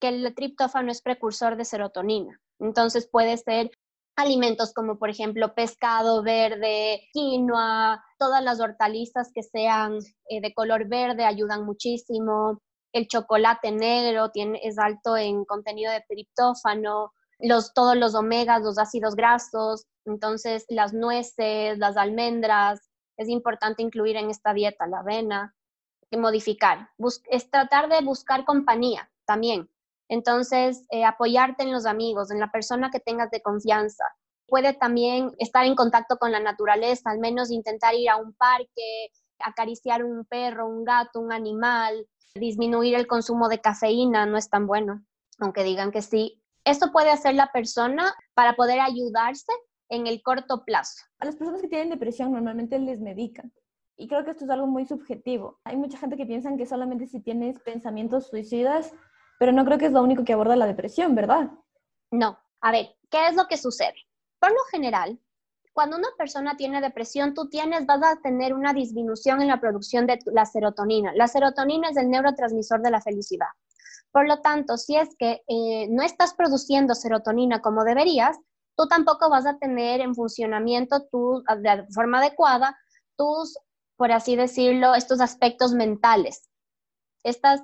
que 0.00 0.08
el 0.08 0.34
triptófano 0.34 0.90
es 0.90 1.02
precursor 1.02 1.56
de 1.56 1.66
serotonina. 1.66 2.40
Entonces 2.60 3.06
puede 3.06 3.36
ser 3.36 3.70
alimentos 4.16 4.72
como 4.72 4.98
por 4.98 5.10
ejemplo 5.10 5.54
pescado 5.54 6.22
verde, 6.22 7.08
quinoa, 7.12 8.04
todas 8.18 8.42
las 8.42 8.60
hortalizas 8.60 9.30
que 9.34 9.42
sean 9.42 9.98
eh, 10.28 10.40
de 10.40 10.54
color 10.54 10.88
verde 10.88 11.24
ayudan 11.24 11.64
muchísimo. 11.64 12.60
El 12.92 13.08
chocolate 13.08 13.72
negro 13.72 14.30
tiene, 14.30 14.60
es 14.62 14.78
alto 14.78 15.16
en 15.16 15.44
contenido 15.44 15.90
de 15.92 16.04
triptófano, 16.08 17.12
los, 17.40 17.74
todos 17.74 17.96
los 17.96 18.14
omegas, 18.14 18.62
los 18.62 18.78
ácidos 18.78 19.16
grasos, 19.16 19.86
entonces 20.04 20.64
las 20.68 20.92
nueces, 20.92 21.78
las 21.78 21.96
almendras, 21.96 22.80
es 23.16 23.28
importante 23.28 23.82
incluir 23.82 24.16
en 24.16 24.30
esta 24.30 24.52
dieta 24.52 24.86
la 24.86 25.00
avena 25.00 25.54
y 26.10 26.16
modificar. 26.16 26.90
es 27.28 27.50
tratar 27.50 27.88
de 27.88 28.04
buscar 28.04 28.44
compañía 28.44 29.10
también. 29.24 29.68
Entonces, 30.14 30.86
eh, 30.90 31.04
apoyarte 31.04 31.64
en 31.64 31.72
los 31.72 31.86
amigos, 31.86 32.30
en 32.30 32.38
la 32.38 32.52
persona 32.52 32.92
que 32.92 33.00
tengas 33.00 33.30
de 33.30 33.42
confianza. 33.42 34.04
Puede 34.46 34.72
también 34.72 35.32
estar 35.38 35.66
en 35.66 35.74
contacto 35.74 36.18
con 36.18 36.30
la 36.30 36.38
naturaleza, 36.38 37.10
al 37.10 37.18
menos 37.18 37.50
intentar 37.50 37.94
ir 37.96 38.08
a 38.08 38.16
un 38.16 38.32
parque, 38.34 39.10
acariciar 39.40 40.04
un 40.04 40.24
perro, 40.24 40.68
un 40.68 40.84
gato, 40.84 41.18
un 41.18 41.32
animal, 41.32 42.06
disminuir 42.36 42.94
el 42.94 43.08
consumo 43.08 43.48
de 43.48 43.60
cafeína 43.60 44.24
no 44.24 44.36
es 44.36 44.48
tan 44.48 44.68
bueno, 44.68 45.04
aunque 45.40 45.64
digan 45.64 45.90
que 45.90 46.00
sí. 46.02 46.40
Esto 46.64 46.92
puede 46.92 47.10
hacer 47.10 47.34
la 47.34 47.50
persona 47.50 48.14
para 48.34 48.54
poder 48.54 48.78
ayudarse 48.78 49.52
en 49.88 50.06
el 50.06 50.22
corto 50.22 50.64
plazo. 50.64 51.02
A 51.18 51.24
las 51.24 51.34
personas 51.34 51.60
que 51.60 51.68
tienen 51.68 51.90
depresión 51.90 52.30
normalmente 52.30 52.78
les 52.78 53.00
medican. 53.00 53.52
Y 53.96 54.06
creo 54.06 54.24
que 54.24 54.30
esto 54.30 54.44
es 54.44 54.50
algo 54.50 54.68
muy 54.68 54.86
subjetivo. 54.86 55.58
Hay 55.64 55.76
mucha 55.76 55.98
gente 55.98 56.16
que 56.16 56.26
piensa 56.26 56.56
que 56.56 56.66
solamente 56.66 57.08
si 57.08 57.20
tienes 57.20 57.58
pensamientos 57.60 58.28
suicidas, 58.28 58.92
pero 59.38 59.52
no 59.52 59.64
creo 59.64 59.78
que 59.78 59.86
es 59.86 59.92
lo 59.92 60.02
único 60.02 60.24
que 60.24 60.32
aborda 60.32 60.56
la 60.56 60.66
depresión, 60.66 61.14
¿verdad? 61.14 61.50
No. 62.10 62.38
A 62.60 62.72
ver, 62.72 62.96
¿qué 63.10 63.26
es 63.26 63.36
lo 63.36 63.46
que 63.46 63.56
sucede? 63.56 63.94
Por 64.38 64.50
lo 64.50 64.62
general, 64.70 65.20
cuando 65.74 65.96
una 65.96 66.08
persona 66.16 66.56
tiene 66.56 66.80
depresión, 66.80 67.34
tú 67.34 67.48
tienes, 67.48 67.84
vas 67.84 68.00
a 68.02 68.20
tener 68.22 68.54
una 68.54 68.72
disminución 68.72 69.42
en 69.42 69.48
la 69.48 69.60
producción 69.60 70.06
de 70.06 70.18
la 70.26 70.46
serotonina. 70.46 71.12
La 71.14 71.28
serotonina 71.28 71.90
es 71.90 71.96
el 71.96 72.08
neurotransmisor 72.08 72.80
de 72.80 72.90
la 72.90 73.00
felicidad. 73.00 73.48
Por 74.12 74.28
lo 74.28 74.40
tanto, 74.40 74.76
si 74.76 74.96
es 74.96 75.16
que 75.18 75.42
eh, 75.48 75.88
no 75.90 76.04
estás 76.04 76.34
produciendo 76.34 76.94
serotonina 76.94 77.60
como 77.60 77.82
deberías, 77.82 78.38
tú 78.76 78.86
tampoco 78.86 79.28
vas 79.28 79.46
a 79.46 79.58
tener 79.58 80.00
en 80.00 80.14
funcionamiento 80.14 81.06
tu, 81.10 81.42
de 81.58 81.84
forma 81.92 82.18
adecuada 82.20 82.78
tus, 83.16 83.58
por 83.96 84.12
así 84.12 84.36
decirlo, 84.36 84.94
estos 84.94 85.20
aspectos 85.20 85.72
mentales, 85.72 86.48
estas 87.24 87.62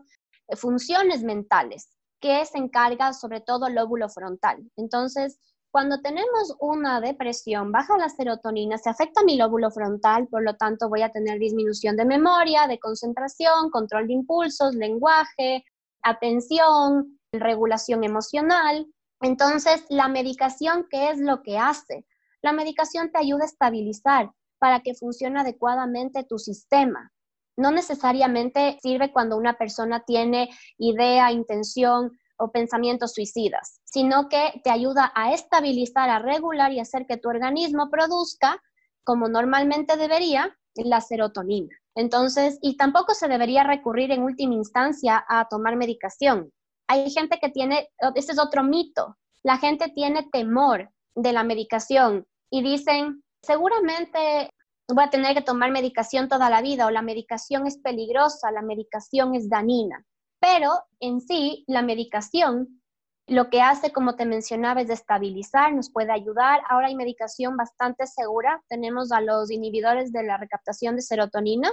funciones 0.57 1.23
mentales 1.23 1.89
que 2.21 2.45
se 2.45 2.59
encarga 2.59 3.13
sobre 3.13 3.41
todo 3.41 3.67
el 3.67 3.75
lóbulo 3.75 4.09
frontal. 4.09 4.59
Entonces, 4.77 5.39
cuando 5.71 6.01
tenemos 6.01 6.57
una 6.59 7.01
depresión, 7.01 7.71
baja 7.71 7.97
la 7.97 8.09
serotonina, 8.09 8.77
se 8.77 8.91
afecta 8.91 9.23
mi 9.23 9.37
lóbulo 9.37 9.71
frontal, 9.71 10.27
por 10.27 10.43
lo 10.43 10.57
tanto 10.57 10.89
voy 10.89 11.03
a 11.03 11.13
tener 11.13 11.39
disminución 11.39 11.97
de 11.97 12.05
memoria, 12.05 12.67
de 12.67 12.81
concentración, 12.81 13.71
control 13.71 14.09
de 14.09 14.15
impulsos, 14.15 14.75
lenguaje, 14.75 15.65
atención, 16.03 17.21
regulación 17.33 18.03
emocional. 18.03 18.87
Entonces, 19.21 19.85
la 19.89 20.09
medicación, 20.09 20.87
¿qué 20.91 21.11
es 21.11 21.19
lo 21.19 21.43
que 21.43 21.57
hace? 21.57 22.05
La 22.43 22.53
medicación 22.53 23.13
te 23.13 23.19
ayuda 23.19 23.45
a 23.45 23.47
estabilizar 23.47 24.33
para 24.59 24.81
que 24.81 24.95
funcione 24.95 25.39
adecuadamente 25.39 26.25
tu 26.25 26.39
sistema. 26.39 27.13
No 27.61 27.71
necesariamente 27.71 28.79
sirve 28.83 29.13
cuando 29.13 29.37
una 29.37 29.59
persona 29.59 30.03
tiene 30.07 30.49
idea, 30.79 31.31
intención 31.31 32.19
o 32.39 32.51
pensamientos 32.51 33.13
suicidas, 33.13 33.83
sino 33.85 34.31
que 34.31 34.63
te 34.65 34.71
ayuda 34.71 35.13
a 35.15 35.35
estabilizar, 35.35 36.09
a 36.09 36.21
regular 36.21 36.73
y 36.73 36.81
hacer 36.81 37.05
que 37.07 37.19
tu 37.19 37.29
organismo 37.29 37.91
produzca, 37.91 38.63
como 39.05 39.29
normalmente 39.29 39.99
debería, 39.99 40.57
la 40.75 41.03
serotonina. 41.03 41.77
Entonces, 41.95 42.59
y 42.63 42.79
tampoco 42.79 43.13
se 43.13 43.29
debería 43.29 43.63
recurrir 43.63 44.11
en 44.11 44.23
última 44.23 44.55
instancia 44.55 45.23
a 45.29 45.47
tomar 45.49 45.77
medicación. 45.77 46.51
Hay 46.89 47.11
gente 47.11 47.39
que 47.43 47.51
tiene, 47.51 47.91
este 48.15 48.33
es 48.33 48.39
otro 48.39 48.63
mito, 48.65 49.19
la 49.43 49.59
gente 49.59 49.93
tiene 49.95 50.27
temor 50.33 50.89
de 51.15 51.33
la 51.35 51.45
medicación 51.45 52.27
y 52.49 52.63
dicen, 52.63 53.23
seguramente 53.43 54.49
voy 54.95 55.05
a 55.05 55.11
tener 55.11 55.35
que 55.35 55.43
tomar 55.43 55.71
medicación 55.71 56.29
toda 56.29 56.51
la 56.51 56.63
vida 56.63 56.87
o 56.87 56.91
la 56.91 57.03
medicación 57.03 57.67
es 57.67 57.79
peligrosa, 57.79 58.51
la 58.51 58.63
medicación 58.63 59.35
es 59.35 59.49
dañina. 59.49 60.05
Pero 60.41 60.71
en 61.01 61.21
sí, 61.21 61.65
la 61.67 61.83
medicación 61.83 62.81
lo 63.27 63.49
que 63.49 63.63
hace, 63.63 63.93
como 63.93 64.17
te 64.17 64.27
mencionaba, 64.27 64.81
es 64.81 64.91
estabilizar, 64.91 65.73
nos 65.73 65.91
puede 65.91 66.11
ayudar. 66.11 66.63
Ahora 66.69 66.89
hay 66.89 66.97
medicación 66.97 67.57
bastante 67.57 68.07
segura. 68.09 68.61
Tenemos 68.69 69.13
a 69.13 69.21
los 69.21 69.53
inhibidores 69.53 70.13
de 70.13 70.25
la 70.25 70.37
recaptación 70.37 70.97
de 70.97 71.03
serotonina 71.03 71.71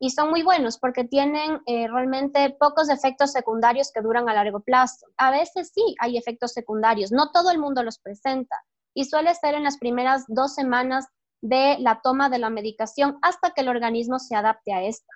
y 0.00 0.10
son 0.10 0.30
muy 0.30 0.42
buenos 0.42 0.78
porque 0.78 1.04
tienen 1.04 1.60
eh, 1.66 1.86
realmente 1.88 2.56
pocos 2.58 2.88
efectos 2.88 3.32
secundarios 3.32 3.92
que 3.92 4.00
duran 4.00 4.28
a 4.28 4.34
largo 4.34 4.60
plazo. 4.60 5.06
A 5.16 5.30
veces 5.30 5.70
sí 5.72 5.94
hay 6.00 6.16
efectos 6.16 6.52
secundarios, 6.52 7.12
no 7.12 7.30
todo 7.30 7.50
el 7.50 7.58
mundo 7.58 7.82
los 7.82 7.98
presenta 7.98 8.56
y 8.94 9.04
suele 9.04 9.34
ser 9.34 9.54
en 9.54 9.64
las 9.64 9.78
primeras 9.78 10.24
dos 10.26 10.54
semanas 10.54 11.06
de 11.40 11.76
la 11.78 12.00
toma 12.02 12.28
de 12.28 12.38
la 12.38 12.50
medicación 12.50 13.18
hasta 13.22 13.50
que 13.50 13.60
el 13.60 13.68
organismo 13.68 14.18
se 14.18 14.34
adapte 14.34 14.72
a 14.72 14.82
esta. 14.82 15.12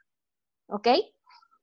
¿Ok? 0.69 0.89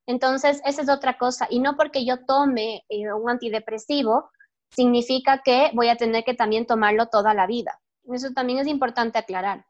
Entonces, 0.05 0.61
esa 0.65 0.81
es 0.81 0.89
otra 0.89 1.17
cosa. 1.17 1.47
Y 1.49 1.59
no 1.59 1.75
porque 1.75 2.05
yo 2.05 2.25
tome 2.25 2.83
eh, 2.89 3.13
un 3.13 3.29
antidepresivo, 3.29 4.31
significa 4.71 5.41
que 5.43 5.71
voy 5.73 5.89
a 5.89 5.97
tener 5.97 6.23
que 6.23 6.33
también 6.33 6.65
tomarlo 6.65 7.07
toda 7.07 7.33
la 7.33 7.47
vida. 7.47 7.79
Eso 8.11 8.31
también 8.31 8.59
es 8.59 8.67
importante 8.67 9.19
aclarar. 9.19 9.65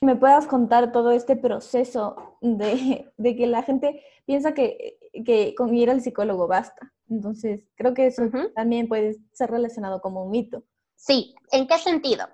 ¿Me 0.00 0.16
puedas 0.16 0.46
contar 0.46 0.92
todo 0.92 1.12
este 1.12 1.34
proceso 1.34 2.36
de, 2.42 3.10
que 3.16 3.46
la 3.46 3.62
gente 3.62 4.02
piensa 4.26 4.52
que, 4.52 4.98
que, 5.24 5.54
con 5.54 5.74
ir 5.74 5.90
al 5.90 6.02
psicólogo 6.02 6.46
basta? 6.46 6.92
Entonces, 7.08 7.62
creo 7.74 7.94
que 7.94 8.08
eso 8.08 8.24
también 8.54 8.86
puede 8.86 9.16
ser 9.32 9.50
relacionado 9.50 10.00
como 10.02 10.24
un 10.24 10.30
mito. 10.30 10.62
Sí, 10.94 11.34
¿en 11.52 11.66
qué 11.66 11.78
sentido? 11.78 12.26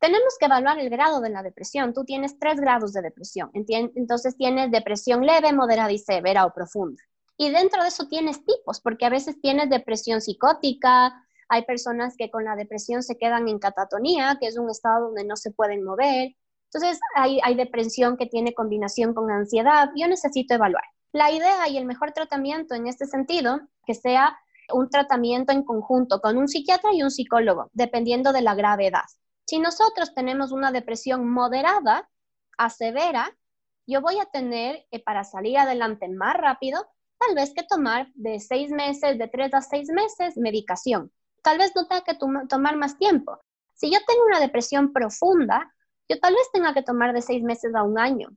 Tenemos 0.00 0.36
que 0.38 0.46
evaluar 0.46 0.78
el 0.78 0.88
grado 0.88 1.20
de 1.20 1.28
la 1.28 1.42
depresión. 1.42 1.92
Tú 1.92 2.04
tienes 2.04 2.38
tres 2.38 2.58
grados 2.58 2.94
de 2.94 3.02
depresión. 3.02 3.50
Entonces 3.52 4.36
tienes 4.36 4.70
depresión 4.70 5.24
leve, 5.26 5.52
moderada 5.52 5.92
y 5.92 5.98
severa 5.98 6.46
o 6.46 6.54
profunda. 6.54 7.02
Y 7.36 7.50
dentro 7.50 7.82
de 7.82 7.88
eso 7.88 8.08
tienes 8.08 8.44
tipos, 8.44 8.80
porque 8.80 9.06
a 9.06 9.10
veces 9.10 9.40
tienes 9.40 9.70
depresión 9.70 10.20
psicótica, 10.20 11.24
hay 11.48 11.64
personas 11.64 12.14
que 12.16 12.30
con 12.30 12.44
la 12.44 12.56
depresión 12.56 13.02
se 13.02 13.18
quedan 13.18 13.48
en 13.48 13.58
catatonía, 13.58 14.38
que 14.40 14.46
es 14.46 14.56
un 14.56 14.70
estado 14.70 15.06
donde 15.06 15.24
no 15.24 15.36
se 15.36 15.50
pueden 15.50 15.84
mover. 15.84 16.34
Entonces 16.72 17.00
hay, 17.16 17.40
hay 17.42 17.54
depresión 17.54 18.16
que 18.16 18.26
tiene 18.26 18.54
combinación 18.54 19.14
con 19.14 19.30
ansiedad. 19.30 19.90
Yo 19.96 20.06
necesito 20.06 20.54
evaluar. 20.54 20.84
La 21.12 21.30
idea 21.30 21.68
y 21.68 21.76
el 21.76 21.86
mejor 21.86 22.12
tratamiento 22.12 22.74
en 22.74 22.86
este 22.86 23.06
sentido, 23.06 23.60
que 23.84 23.94
sea 23.94 24.38
un 24.72 24.88
tratamiento 24.88 25.52
en 25.52 25.64
conjunto 25.64 26.20
con 26.20 26.38
un 26.38 26.46
psiquiatra 26.46 26.94
y 26.94 27.02
un 27.02 27.10
psicólogo, 27.10 27.68
dependiendo 27.72 28.32
de 28.32 28.42
la 28.42 28.54
gravedad. 28.54 29.04
Si 29.50 29.58
nosotros 29.58 30.14
tenemos 30.14 30.52
una 30.52 30.70
depresión 30.70 31.28
moderada 31.28 32.08
a 32.56 32.70
severa, 32.70 33.36
yo 33.84 34.00
voy 34.00 34.20
a 34.20 34.26
tener, 34.26 34.86
que 34.92 35.00
para 35.00 35.24
salir 35.24 35.58
adelante 35.58 36.08
más 36.08 36.36
rápido, 36.36 36.86
tal 37.18 37.34
vez 37.34 37.52
que 37.52 37.64
tomar 37.64 38.06
de 38.14 38.38
seis 38.38 38.70
meses, 38.70 39.18
de 39.18 39.26
tres 39.26 39.52
a 39.52 39.60
seis 39.60 39.88
meses, 39.88 40.36
medicación. 40.36 41.10
Tal 41.42 41.58
vez 41.58 41.72
no 41.74 41.88
tenga 41.88 42.04
que 42.04 42.16
tomar 42.48 42.76
más 42.76 42.96
tiempo. 42.96 43.40
Si 43.74 43.92
yo 43.92 43.98
tengo 44.06 44.24
una 44.26 44.38
depresión 44.38 44.92
profunda, 44.92 45.74
yo 46.08 46.20
tal 46.20 46.34
vez 46.34 46.48
tenga 46.52 46.72
que 46.72 46.84
tomar 46.84 47.12
de 47.12 47.20
seis 47.20 47.42
meses 47.42 47.74
a 47.74 47.82
un 47.82 47.98
año. 47.98 48.28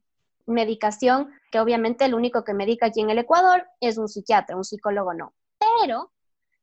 Medicación 0.47 1.31
que 1.51 1.59
obviamente 1.59 2.05
el 2.05 2.15
único 2.15 2.43
que 2.43 2.55
medica 2.55 2.87
aquí 2.87 3.01
en 3.01 3.11
el 3.11 3.19
Ecuador 3.19 3.67
es 3.81 3.99
un 3.99 4.07
psiquiatra, 4.07 4.57
un 4.57 4.63
psicólogo 4.63 5.13
no. 5.13 5.35
Pero 5.59 6.11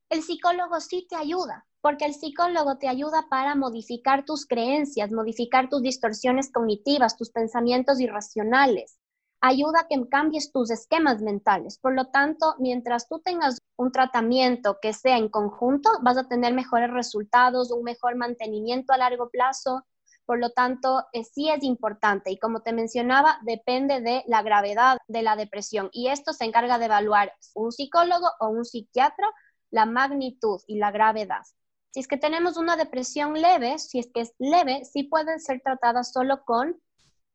el 0.09 0.25
psicólogo 0.25 0.81
sí 0.81 1.07
te 1.09 1.15
ayuda 1.15 1.69
porque 1.81 2.05
el 2.05 2.15
psicólogo 2.15 2.77
te 2.77 2.89
ayuda 2.89 3.27
para 3.31 3.55
modificar 3.55 4.25
tus 4.25 4.47
creencias, 4.47 5.11
modificar 5.11 5.69
tus 5.69 5.83
distorsiones 5.83 6.53
cognitivas, 6.53 7.17
tus 7.17 7.31
pensamientos 7.31 8.01
irracionales. 8.01 8.99
Ayuda 9.41 9.81
a 9.81 9.87
que 9.89 9.97
cambies 10.11 10.53
tus 10.53 10.71
esquemas 10.71 11.23
mentales. 11.23 11.79
Por 11.79 11.95
lo 11.95 12.09
tanto, 12.09 12.55
mientras 12.59 13.09
tú 13.09 13.21
tengas 13.21 13.59
un 13.77 13.91
tratamiento 13.91 14.79
que 14.83 14.93
sea 14.93 15.17
en 15.17 15.31
conjunto, 15.31 15.91
vas 16.03 16.19
a 16.19 16.29
tener 16.29 16.53
mejores 16.53 16.91
resultados, 16.91 17.71
un 17.71 17.83
mejor 17.83 18.17
mantenimiento 18.17 18.93
a 18.93 18.99
largo 18.99 19.31
plazo. 19.31 19.87
Por 20.27 20.39
lo 20.39 20.51
tanto, 20.51 21.07
eh, 21.15 21.25
sí 21.25 21.49
es 21.49 21.65
importante 21.65 22.31
y 22.31 22.39
como 22.39 22.61
te 22.61 22.75
mencionaba, 22.75 23.39
depende 23.43 24.03
de 24.03 24.23
la 24.27 24.43
gravedad 24.43 24.99
de 25.09 25.23
la 25.23 25.37
depresión. 25.37 25.89
Y 25.93 26.09
esto 26.09 26.35
se 26.35 26.45
encarga 26.45 26.79
de 26.79 26.85
evaluar 26.85 27.33
un 27.55 27.73
psicólogo 27.73 28.29
o 28.41 28.49
un 28.49 28.67
psiquiatra 28.67 29.27
la 29.71 29.87
magnitud 29.87 30.61
y 30.67 30.79
la 30.79 30.91
gravedad. 30.91 31.43
Si 31.93 32.01
es 32.01 32.07
que 32.07 32.17
tenemos 32.17 32.57
una 32.57 32.77
depresión 32.77 33.35
leve, 33.35 33.79
si 33.79 33.99
es 33.99 34.11
que 34.15 34.21
es 34.21 34.33
leve, 34.39 34.85
sí 34.85 35.05
pueden 35.05 35.41
ser 35.41 35.61
tratadas 35.61 36.13
solo 36.13 36.45
con 36.45 36.81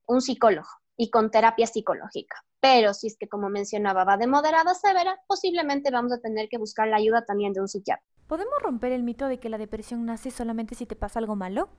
un 0.07 0.21
psicólogo 0.21 0.67
y 0.95 1.09
con 1.09 1.29
terapia 1.29 1.67
psicológica. 1.67 2.37
Pero 2.61 2.93
si 2.93 3.07
es 3.07 3.17
que, 3.17 3.27
como 3.27 3.49
mencionaba, 3.49 4.05
va 4.05 4.17
de 4.17 4.27
moderada 4.27 4.71
a 4.71 4.75
severa, 4.75 5.19
posiblemente 5.27 5.91
vamos 5.91 6.13
a 6.13 6.19
tener 6.19 6.47
que 6.47 6.57
buscar 6.57 6.87
la 6.87 6.97
ayuda 6.97 7.25
también 7.25 7.53
de 7.53 7.61
un 7.61 7.67
psiquiatra. 7.67 8.05
¿Podemos 8.27 8.55
romper 8.61 8.93
el 8.93 9.03
mito 9.03 9.27
de 9.27 9.39
que 9.39 9.49
la 9.49 9.57
depresión 9.57 10.05
nace 10.05 10.31
solamente 10.31 10.73
si 10.73 10.85
te 10.85 10.95
pasa 10.95 11.19
algo 11.19 11.35
malo? 11.35 11.69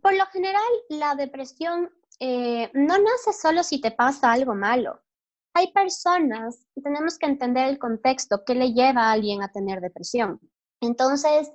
Por 0.00 0.14
lo 0.14 0.24
general, 0.26 0.62
la 0.88 1.14
depresión 1.14 1.90
eh, 2.20 2.70
no 2.74 2.96
nace 2.96 3.32
solo 3.32 3.62
si 3.62 3.80
te 3.80 3.90
pasa 3.90 4.32
algo 4.32 4.54
malo. 4.54 5.00
Hay 5.52 5.72
personas, 5.72 6.66
tenemos 6.82 7.18
que 7.18 7.26
entender 7.26 7.68
el 7.68 7.78
contexto 7.78 8.44
que 8.46 8.54
le 8.54 8.72
lleva 8.72 9.08
a 9.08 9.12
alguien 9.12 9.42
a 9.42 9.50
tener 9.50 9.80
depresión. 9.80 10.40
Entonces, 10.80 11.50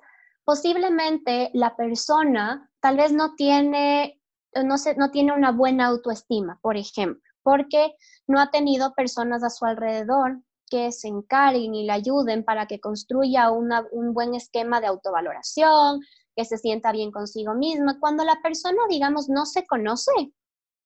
posiblemente 0.45 1.49
la 1.53 1.75
persona 1.75 2.71
tal 2.79 2.97
vez 2.97 3.11
no 3.11 3.35
tiene, 3.35 4.21
no, 4.53 4.75
no 4.97 5.11
tiene 5.11 5.33
una 5.33 5.51
buena 5.51 5.87
autoestima, 5.87 6.59
por 6.61 6.77
ejemplo, 6.77 7.21
porque 7.43 7.95
no 8.27 8.39
ha 8.39 8.51
tenido 8.51 8.93
personas 8.93 9.43
a 9.43 9.49
su 9.49 9.65
alrededor 9.65 10.41
que 10.69 10.91
se 10.91 11.07
encarguen 11.07 11.75
y 11.75 11.85
le 11.85 11.91
ayuden 11.91 12.43
para 12.43 12.65
que 12.67 12.79
construya 12.79 13.51
un 13.51 14.13
buen 14.13 14.33
esquema 14.33 14.81
de 14.81 14.87
autovaloración, 14.87 16.01
que 16.35 16.45
se 16.45 16.57
sienta 16.57 16.91
bien 16.91 17.11
consigo 17.11 17.53
misma. 17.53 17.99
Cuando 17.99 18.23
la 18.23 18.41
persona, 18.41 18.79
digamos, 18.89 19.29
no 19.29 19.45
se 19.45 19.65
conoce, 19.65 20.11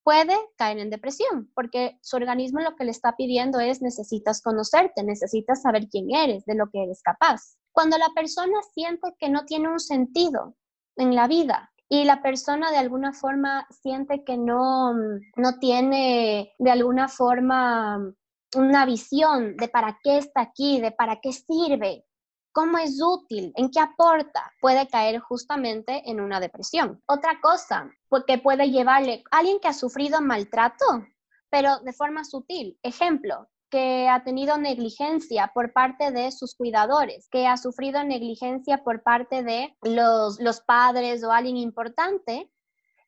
puede 0.04 0.36
caer 0.58 0.80
en 0.80 0.90
depresión, 0.90 1.52
porque 1.54 1.98
su 2.02 2.18
organismo 2.18 2.62
lo 2.62 2.76
que 2.76 2.86
le 2.86 2.92
está 2.92 3.16
pidiendo 3.16 3.60
es 3.60 3.82
necesitas 3.82 4.42
conocerte, 4.42 5.04
necesitas 5.04 5.62
saber 5.62 5.88
quién 5.90 6.12
eres, 6.12 6.46
de 6.46 6.56
lo 6.56 6.70
que 6.70 6.84
eres 6.84 7.02
capaz. 7.02 7.58
Cuando 7.80 7.98
la 7.98 8.10
persona 8.14 8.60
siente 8.74 9.16
que 9.18 9.30
no 9.30 9.46
tiene 9.46 9.70
un 9.70 9.80
sentido 9.80 10.58
en 10.98 11.16
la 11.16 11.30
vida 11.30 11.72
y 11.88 12.04
la 12.04 12.22
persona 12.22 12.72
de 12.72 12.78
alguna 12.78 13.14
forma 13.14 13.66
siente 13.70 14.26
que 14.26 14.36
no, 14.38 14.94
no 15.38 15.60
tiene 15.62 16.54
de 16.60 16.72
alguna 16.72 17.08
forma 17.08 18.14
una 18.54 18.86
visión 18.86 19.56
de 19.56 19.70
para 19.70 19.98
qué 20.04 20.18
está 20.18 20.42
aquí, 20.42 20.82
de 20.82 20.92
para 20.92 21.22
qué 21.22 21.32
sirve, 21.32 22.04
cómo 22.52 22.80
es 22.80 23.02
útil, 23.02 23.54
en 23.56 23.72
qué 23.72 23.80
aporta, 23.80 24.52
puede 24.60 24.86
caer 24.90 25.22
justamente 25.22 26.02
en 26.04 26.20
una 26.20 26.42
depresión. 26.42 27.02
Otra 27.08 27.40
cosa 27.40 27.90
porque 28.10 28.40
puede 28.40 28.72
llevarle 28.72 29.24
alguien 29.32 29.62
que 29.62 29.70
ha 29.70 29.74
sufrido 29.74 30.20
maltrato, 30.20 31.08
pero 31.50 31.80
de 31.80 31.94
forma 31.94 32.26
sutil. 32.26 32.78
Ejemplo, 32.84 33.48
que 33.70 34.10
ha 34.10 34.24
tenido 34.24 34.58
negligencia 34.58 35.52
por 35.54 35.74
parte 35.74 36.12
de 36.12 36.32
sus 36.32 36.56
cuidadores, 36.56 37.28
que 37.30 37.48
ha 37.48 37.58
sufrido 37.58 38.04
negligencia 38.04 38.84
por 38.84 39.04
parte 39.04 39.44
de 39.44 39.76
los, 39.84 40.40
los 40.40 40.62
padres 40.62 41.24
o 41.24 41.32
alguien 41.32 41.58
importante, 41.58 42.52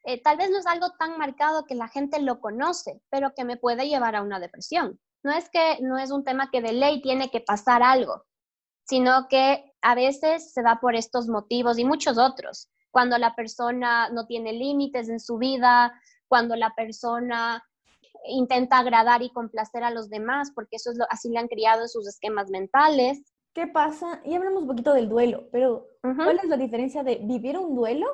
eh, 0.04 0.22
tal 0.22 0.38
vez 0.38 0.50
no 0.50 0.58
es 0.58 0.66
algo 0.66 0.92
tan 0.98 1.18
marcado 1.18 1.66
que 1.66 1.76
la 1.76 1.88
gente 1.88 2.20
lo 2.22 2.40
conoce, 2.40 3.02
pero 3.10 3.34
que 3.36 3.46
me 3.46 3.58
puede 3.58 3.88
llevar 3.88 4.16
a 4.16 4.22
una 4.22 4.40
depresión. 4.40 5.00
No 5.24 5.32
es 5.32 5.50
que 5.50 5.78
no 5.82 5.98
es 5.98 6.12
un 6.12 6.24
tema 6.24 6.50
que 6.50 6.62
de 6.62 6.74
ley 6.74 7.02
tiene 7.02 7.30
que 7.30 7.42
pasar 7.42 7.84
algo, 7.84 8.26
sino 8.84 9.28
que 9.28 9.74
a 9.82 9.96
veces 9.96 10.52
se 10.54 10.64
da 10.64 10.80
por 10.80 10.96
estos 10.96 11.28
motivos 11.28 11.78
y 11.78 11.86
muchos 11.86 12.18
otros. 12.18 12.70
Cuando 12.90 13.18
la 13.18 13.36
persona 13.36 14.10
no 14.10 14.26
tiene 14.26 14.54
límites 14.54 15.10
en 15.10 15.20
su 15.20 15.38
vida, 15.38 15.94
cuando 16.28 16.56
la 16.56 16.74
persona 16.74 17.64
intenta 18.28 18.78
agradar 18.78 19.22
y 19.22 19.32
complacer 19.32 19.84
a 19.84 19.92
los 19.92 20.10
demás, 20.10 20.52
porque 20.54 20.76
eso 20.76 20.92
es 20.92 20.98
lo, 20.98 21.06
así 21.10 21.30
le 21.30 21.40
han 21.40 21.48
criado 21.48 21.84
en 21.84 21.90
sus 21.90 22.08
esquemas 22.08 22.50
mentales. 22.50 23.22
¿Qué 23.54 23.68
pasa? 23.68 24.22
Y 24.24 24.36
hablamos 24.36 24.62
un 24.62 24.68
poquito 24.68 24.94
del 24.94 25.10
duelo, 25.10 25.50
pero 25.52 25.88
¿cuál 26.02 26.40
es 26.42 26.48
la 26.48 26.58
diferencia 26.58 27.04
de 27.04 27.18
vivir 27.18 27.58
un 27.58 27.76
duelo 27.76 28.08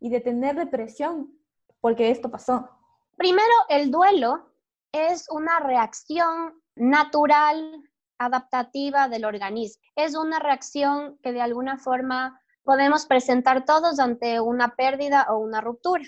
y 0.00 0.10
de 0.10 0.20
tener 0.20 0.56
depresión? 0.56 1.32
Porque 1.80 2.10
esto 2.10 2.30
pasó. 2.30 2.68
Primero, 3.16 3.52
el 3.68 3.90
duelo 3.90 4.50
es 4.92 5.28
una 5.30 5.60
reacción 5.60 6.60
natural, 6.74 7.82
adaptativa 8.18 9.08
del 9.08 9.24
organismo. 9.24 9.82
Es 9.94 10.16
una 10.16 10.40
reacción 10.40 11.18
que 11.22 11.32
de 11.32 11.40
alguna 11.40 11.78
forma 11.78 12.40
podemos 12.64 13.06
presentar 13.06 13.64
todos 13.64 13.98
ante 14.00 14.40
una 14.40 14.74
pérdida 14.74 15.26
o 15.30 15.38
una 15.38 15.60
ruptura. 15.60 16.04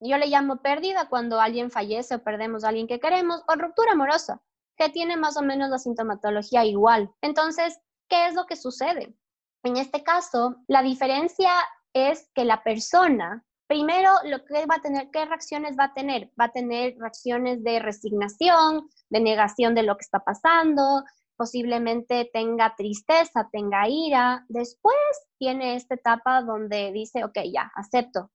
Yo 0.00 0.16
le 0.16 0.28
llamo 0.28 0.62
pérdida 0.62 1.08
cuando 1.08 1.40
alguien 1.40 1.70
fallece 1.70 2.16
o 2.16 2.22
perdemos 2.22 2.64
a 2.64 2.68
alguien 2.68 2.86
que 2.86 3.00
queremos, 3.00 3.42
o 3.48 3.54
ruptura 3.54 3.92
amorosa, 3.92 4.40
que 4.76 4.90
tiene 4.90 5.16
más 5.16 5.36
o 5.36 5.42
menos 5.42 5.70
la 5.70 5.78
sintomatología 5.78 6.64
igual. 6.64 7.10
Entonces, 7.20 7.78
¿qué 8.08 8.26
es 8.26 8.34
lo 8.34 8.46
que 8.46 8.56
sucede? 8.56 9.16
En 9.64 9.76
este 9.76 10.04
caso, 10.04 10.56
la 10.68 10.82
diferencia 10.82 11.50
es 11.92 12.30
que 12.34 12.44
la 12.44 12.62
persona, 12.62 13.44
primero, 13.66 14.10
lo 14.24 14.44
que 14.44 14.66
va 14.66 14.76
a 14.76 14.82
tener, 14.82 15.10
¿qué 15.10 15.24
reacciones 15.24 15.76
va 15.76 15.84
a 15.84 15.94
tener? 15.94 16.30
Va 16.40 16.44
a 16.44 16.52
tener 16.52 16.94
reacciones 16.98 17.64
de 17.64 17.80
resignación, 17.80 18.88
de 19.10 19.20
negación 19.20 19.74
de 19.74 19.82
lo 19.82 19.96
que 19.96 20.04
está 20.04 20.20
pasando, 20.20 21.02
posiblemente 21.36 22.30
tenga 22.32 22.74
tristeza, 22.76 23.48
tenga 23.50 23.88
ira. 23.88 24.44
Después 24.48 24.96
tiene 25.38 25.74
esta 25.74 25.94
etapa 25.94 26.42
donde 26.42 26.92
dice, 26.92 27.24
ok, 27.24 27.38
ya, 27.52 27.70
acepto, 27.74 28.30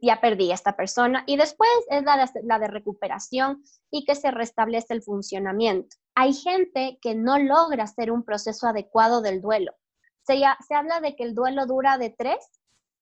ya 0.00 0.20
perdí 0.20 0.50
a 0.50 0.54
esta 0.54 0.76
persona 0.76 1.24
y 1.26 1.36
después 1.36 1.70
es 1.88 2.02
la 2.04 2.58
de, 2.58 2.68
recuperación 2.68 3.62
y 3.90 4.04
que 4.04 4.14
se 4.14 4.30
restablece 4.30 4.94
el 4.94 5.02
funcionamiento. 5.02 5.96
Hay 6.14 6.32
gente 6.32 6.98
que 7.00 7.14
no 7.14 7.38
logra 7.38 7.84
hacer 7.84 8.10
un 8.10 8.24
proceso 8.24 8.66
adecuado 8.66 9.22
del 9.22 9.40
duelo. 9.40 9.72
Se, 10.26 10.40
se 10.66 10.74
habla 10.74 11.00
de 11.00 11.16
que 11.16 11.24
el 11.24 11.34
duelo 11.34 11.66
dura 11.66 11.98
de 11.98 12.10
tres 12.10 12.38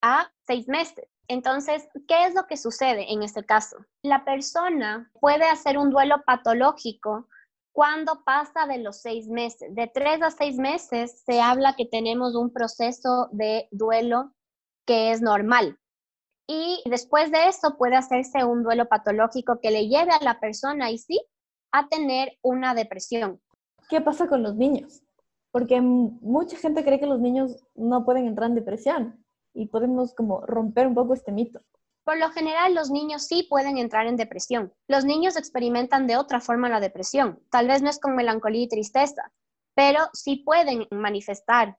a 0.01 0.31
seis 0.45 0.67
meses. 0.67 1.05
Entonces, 1.27 1.87
¿qué 2.07 2.25
es 2.25 2.35
lo 2.35 2.45
que 2.47 2.57
sucede 2.57 3.11
en 3.11 3.23
este 3.23 3.45
caso? 3.45 3.77
La 4.01 4.25
persona 4.25 5.11
puede 5.19 5.45
hacer 5.45 5.77
un 5.77 5.89
duelo 5.89 6.23
patológico 6.25 7.27
cuando 7.71 8.23
pasa 8.25 8.65
de 8.67 8.79
los 8.79 9.01
seis 9.01 9.27
meses. 9.27 9.73
De 9.73 9.87
tres 9.87 10.21
a 10.21 10.31
seis 10.31 10.57
meses 10.57 11.23
se 11.25 11.39
habla 11.39 11.75
que 11.75 11.85
tenemos 11.85 12.35
un 12.35 12.51
proceso 12.51 13.29
de 13.31 13.67
duelo 13.71 14.33
que 14.85 15.11
es 15.11 15.21
normal 15.21 15.77
y 16.53 16.81
después 16.89 17.31
de 17.31 17.47
eso 17.47 17.77
puede 17.77 17.95
hacerse 17.95 18.43
un 18.43 18.61
duelo 18.61 18.85
patológico 18.89 19.61
que 19.61 19.71
le 19.71 19.87
lleve 19.87 20.11
a 20.11 20.21
la 20.21 20.41
persona 20.41 20.91
y 20.91 20.97
sí 20.97 21.17
a 21.71 21.87
tener 21.87 22.37
una 22.41 22.73
depresión. 22.73 23.39
¿Qué 23.89 24.01
pasa 24.01 24.27
con 24.27 24.43
los 24.43 24.57
niños? 24.57 25.01
Porque 25.51 25.79
mucha 25.79 26.57
gente 26.57 26.83
cree 26.83 26.99
que 26.99 27.05
los 27.05 27.21
niños 27.21 27.55
no 27.73 28.03
pueden 28.03 28.27
entrar 28.27 28.49
en 28.49 28.55
depresión 28.55 29.25
y 29.53 29.67
podemos 29.67 30.13
como 30.13 30.41
romper 30.41 30.87
un 30.87 30.93
poco 30.93 31.13
este 31.13 31.31
mito. 31.31 31.61
Por 32.03 32.17
lo 32.17 32.29
general, 32.31 32.75
los 32.75 32.91
niños 32.91 33.27
sí 33.27 33.47
pueden 33.49 33.77
entrar 33.77 34.07
en 34.07 34.17
depresión. 34.17 34.73
Los 34.89 35.05
niños 35.05 35.37
experimentan 35.37 36.05
de 36.05 36.17
otra 36.17 36.41
forma 36.41 36.67
la 36.67 36.81
depresión. 36.81 37.41
Tal 37.49 37.69
vez 37.69 37.81
no 37.81 37.89
es 37.89 37.99
con 37.99 38.13
melancolía 38.13 38.63
y 38.63 38.67
tristeza, 38.67 39.31
pero 39.73 39.99
sí 40.11 40.43
pueden 40.45 40.85
manifestar 40.91 41.77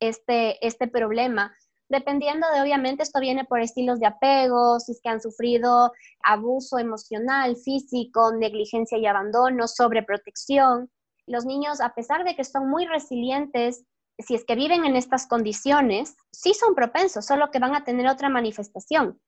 este, 0.00 0.66
este 0.66 0.88
problema 0.88 1.54
dependiendo 1.90 2.46
de, 2.54 2.62
obviamente, 2.62 3.02
esto 3.02 3.20
viene 3.20 3.44
por 3.44 3.60
estilos 3.60 3.98
de 3.98 4.06
apego, 4.06 4.78
si 4.80 4.92
es 4.92 5.00
que 5.02 5.10
han 5.10 5.20
sufrido 5.20 5.92
abuso 6.22 6.78
emocional, 6.78 7.56
físico, 7.56 8.32
negligencia 8.32 8.96
y 8.96 9.06
abandono, 9.06 9.66
sobreprotección. 9.66 10.88
Los 11.26 11.44
niños, 11.44 11.80
a 11.80 11.92
pesar 11.92 12.24
de 12.24 12.36
que 12.36 12.44
son 12.44 12.70
muy 12.70 12.86
resilientes, 12.86 13.84
si 14.18 14.34
es 14.34 14.44
que 14.44 14.54
viven 14.54 14.84
en 14.84 14.96
estas 14.96 15.26
condiciones, 15.26 16.16
sí 16.30 16.54
son 16.54 16.74
propensos, 16.74 17.26
solo 17.26 17.50
que 17.50 17.58
van 17.58 17.74
a 17.74 17.84
tener 17.84 18.06
otra 18.06 18.28
manifestación. 18.28 19.20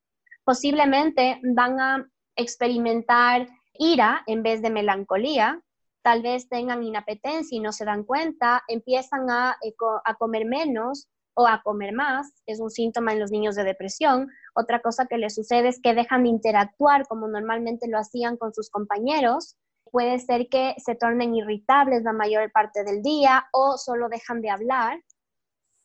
Posiblemente 0.45 1.41
van 1.43 1.81
a 1.81 2.07
experimentar 2.37 3.49
ira 3.75 4.23
en 4.27 4.43
vez 4.43 4.63
de 4.63 4.71
melancolía, 4.71 5.61
tal 6.03 6.23
vez 6.23 6.49
tengan 6.49 6.83
inapetencia 6.83 7.57
y 7.57 7.61
no 7.61 7.73
se 7.73 7.85
dan 7.85 8.05
cuenta, 8.05 8.63
empiezan 8.69 9.31
a, 9.31 9.57
eh, 9.63 9.75
a 10.05 10.15
comer 10.15 10.45
menos, 10.45 11.09
o 11.35 11.47
a 11.47 11.63
comer 11.63 11.93
más, 11.93 12.43
es 12.47 12.61
un 12.61 12.71
síntoma 12.71 13.13
en 13.13 13.21
los 13.21 13.31
niños 13.31 13.55
de 13.55 13.65
depresión. 13.65 14.29
Otra 14.55 14.81
cosa 14.81 15.07
que 15.07 15.19
les 15.19 15.35
sucede 15.35 15.69
es 15.69 15.81
que 15.81 15.95
dejan 15.95 16.25
de 16.25 16.31
interactuar 16.31 17.07
como 17.07 17.29
normalmente 17.29 17.89
lo 17.89 17.99
hacían 17.99 18.37
con 18.37 18.53
sus 18.53 18.71
compañeros. 18.71 19.57
Puede 19.91 20.19
ser 20.19 20.49
que 20.49 20.75
se 20.79 20.95
tornen 20.95 21.35
irritables 21.35 22.03
la 22.03 22.13
mayor 22.13 22.51
parte 22.53 22.85
del 22.85 23.03
día 23.03 23.47
o 23.53 23.77
solo 23.79 24.09
dejan 24.09 24.41
de 24.41 24.51
hablar. 24.51 25.03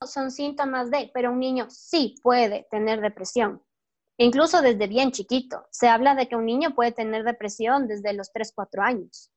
Son 0.05 0.31
síntomas 0.31 0.91
de, 0.91 1.09
pero 1.13 1.31
un 1.31 1.39
niño 1.39 1.67
sí 1.69 2.15
puede 2.21 2.67
tener 2.69 3.01
depresión. 3.01 3.63
Incluso 4.19 4.61
desde 4.61 4.87
bien 4.87 5.11
chiquito. 5.11 5.65
Se 5.71 5.87
habla 5.87 6.15
de 6.15 6.27
que 6.27 6.35
un 6.35 6.45
niño 6.45 6.73
puede 6.73 6.91
tener 6.91 7.23
depresión 7.23 7.87
desde 7.87 8.13
los 8.13 8.31
3, 8.33 8.51
4 8.53 8.81
años. 8.83 9.31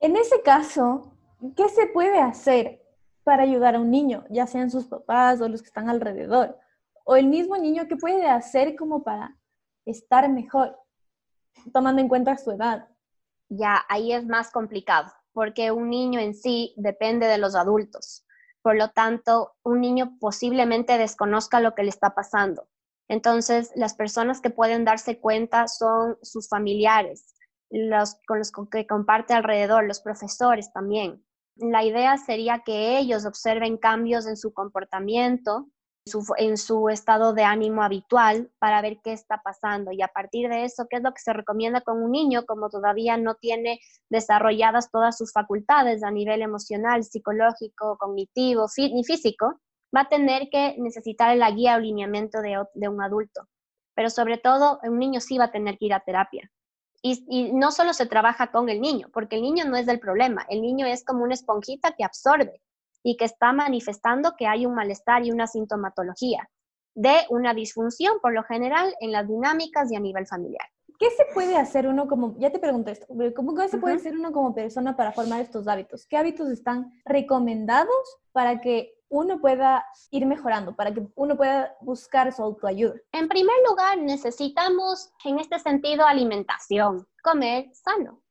En 0.00 0.16
ese 0.16 0.42
caso, 0.42 1.16
¿qué 1.56 1.68
se 1.68 1.86
puede 1.88 2.20
hacer? 2.20 2.81
Para 3.22 3.44
ayudar 3.44 3.74
a 3.74 3.80
un 3.80 3.90
niño, 3.90 4.24
ya 4.30 4.46
sean 4.46 4.70
sus 4.70 4.86
papás 4.86 5.40
o 5.40 5.48
los 5.48 5.62
que 5.62 5.68
están 5.68 5.88
alrededor, 5.88 6.58
o 7.04 7.16
el 7.16 7.26
mismo 7.26 7.56
niño 7.56 7.88
que 7.88 7.96
puede 7.96 8.28
hacer 8.28 8.76
como 8.76 9.02
para 9.02 9.36
estar 9.84 10.28
mejor, 10.28 10.78
tomando 11.72 12.00
en 12.00 12.08
cuenta 12.08 12.36
su 12.36 12.52
edad. 12.52 12.88
Ya, 13.48 13.84
ahí 13.88 14.12
es 14.12 14.26
más 14.26 14.50
complicado, 14.50 15.12
porque 15.32 15.70
un 15.70 15.90
niño 15.90 16.20
en 16.20 16.34
sí 16.34 16.74
depende 16.76 17.26
de 17.26 17.38
los 17.38 17.54
adultos. 17.54 18.24
Por 18.62 18.76
lo 18.76 18.90
tanto, 18.90 19.52
un 19.64 19.80
niño 19.80 20.16
posiblemente 20.20 20.96
desconozca 20.98 21.60
lo 21.60 21.74
que 21.74 21.82
le 21.82 21.90
está 21.90 22.14
pasando. 22.14 22.68
Entonces, 23.08 23.72
las 23.74 23.94
personas 23.94 24.40
que 24.40 24.50
pueden 24.50 24.84
darse 24.84 25.18
cuenta 25.18 25.66
son 25.68 26.16
sus 26.22 26.48
familiares, 26.48 27.34
los 27.70 28.16
con 28.26 28.38
los 28.38 28.52
que 28.70 28.86
comparte 28.86 29.34
alrededor, 29.34 29.84
los 29.84 30.00
profesores 30.00 30.72
también 30.72 31.24
la 31.56 31.84
idea 31.84 32.16
sería 32.18 32.62
que 32.64 32.98
ellos 32.98 33.26
observen 33.26 33.76
cambios 33.76 34.26
en 34.26 34.36
su 34.36 34.52
comportamiento, 34.52 35.68
en 36.36 36.56
su 36.56 36.88
estado 36.88 37.32
de 37.32 37.44
ánimo 37.44 37.82
habitual 37.82 38.50
para 38.58 38.82
ver 38.82 38.98
qué 39.04 39.12
está 39.12 39.40
pasando 39.42 39.92
y 39.92 40.02
a 40.02 40.08
partir 40.08 40.48
de 40.48 40.64
eso, 40.64 40.86
qué 40.90 40.96
es 40.96 41.02
lo 41.02 41.12
que 41.12 41.20
se 41.20 41.32
recomienda 41.32 41.80
con 41.80 42.02
un 42.02 42.10
niño 42.10 42.44
como 42.44 42.70
todavía 42.70 43.16
no 43.16 43.36
tiene 43.36 43.78
desarrolladas 44.10 44.90
todas 44.90 45.16
sus 45.16 45.32
facultades 45.32 46.02
a 46.02 46.10
nivel 46.10 46.42
emocional, 46.42 47.04
psicológico, 47.04 47.96
cognitivo 47.98 48.66
ni 48.76 49.04
físico, 49.04 49.60
va 49.94 50.02
a 50.02 50.08
tener 50.08 50.48
que 50.50 50.74
necesitar 50.78 51.36
la 51.36 51.50
guía 51.52 51.76
o 51.76 51.80
lineamiento 51.80 52.40
de 52.40 52.88
un 52.88 53.02
adulto. 53.02 53.46
Pero 53.94 54.10
sobre 54.10 54.38
todo, 54.38 54.80
un 54.82 54.98
niño 54.98 55.20
sí 55.20 55.38
va 55.38 55.44
a 55.44 55.52
tener 55.52 55.76
que 55.78 55.84
ir 55.86 55.94
a 55.94 56.00
terapia. 56.00 56.50
Y, 57.02 57.52
no 57.52 57.72
solo 57.72 57.92
se 57.94 58.06
trabaja 58.06 58.52
con 58.52 58.68
el 58.68 58.80
niño, 58.80 59.08
porque 59.12 59.36
el 59.36 59.42
niño 59.42 59.64
no 59.64 59.76
es 59.76 59.86
del 59.86 59.98
problema, 59.98 60.46
el 60.48 60.62
niño 60.62 60.86
es 60.86 61.04
como 61.04 61.24
una 61.24 61.34
esponjita 61.34 61.92
que 61.92 62.04
absorbe 62.04 62.62
y 63.02 63.16
que 63.16 63.24
está 63.24 63.52
manifestando 63.52 64.34
que 64.38 64.46
hay 64.46 64.66
un 64.66 64.74
malestar 64.74 65.26
y 65.26 65.32
una 65.32 65.48
sintomatología 65.48 66.48
de 66.94 67.16
una 67.30 67.54
disfunción, 67.54 68.18
por 68.20 68.32
lo 68.32 68.44
general, 68.44 68.94
en 69.00 69.12
las 69.12 69.26
dinámicas 69.26 69.90
y 69.90 69.96
a 69.96 70.00
nivel 70.00 70.26
familiar. 70.26 70.68
¿qué 71.02 71.10
se 71.10 71.24
puede 71.34 71.56
hacer 71.56 71.88
uno 71.88 72.06
como, 72.06 72.36
ya 72.38 72.50
te 72.50 72.60
pregunté 72.60 72.92
esto, 72.92 73.06
¿cómo 73.34 73.68
se 73.68 73.78
puede 73.78 73.96
hacer 73.96 74.14
uno 74.14 74.30
como 74.30 74.54
persona 74.54 74.96
para 74.96 75.10
formar 75.10 75.40
estos 75.40 75.66
hábitos? 75.66 76.06
¿Qué 76.06 76.16
hábitos 76.16 76.48
están 76.48 76.92
recomendados 77.04 78.20
para 78.30 78.60
que 78.60 78.94
uno 79.12 79.40
pueda 79.40 79.84
ir 80.10 80.24
mejorando, 80.24 80.74
para 80.74 80.92
que 80.92 81.06
uno 81.16 81.36
pueda 81.36 81.76
buscar 81.82 82.32
su 82.32 82.42
autoayuda? 82.42 82.94
En 83.12 83.28
primer 83.28 83.54
lugar, 83.68 83.98
necesitamos 83.98 85.12
en 85.24 85.38
este 85.38 85.58
sentido 85.58 86.06
alimentación, 86.06 87.06
comer 87.22 87.70
sano, 87.74 88.22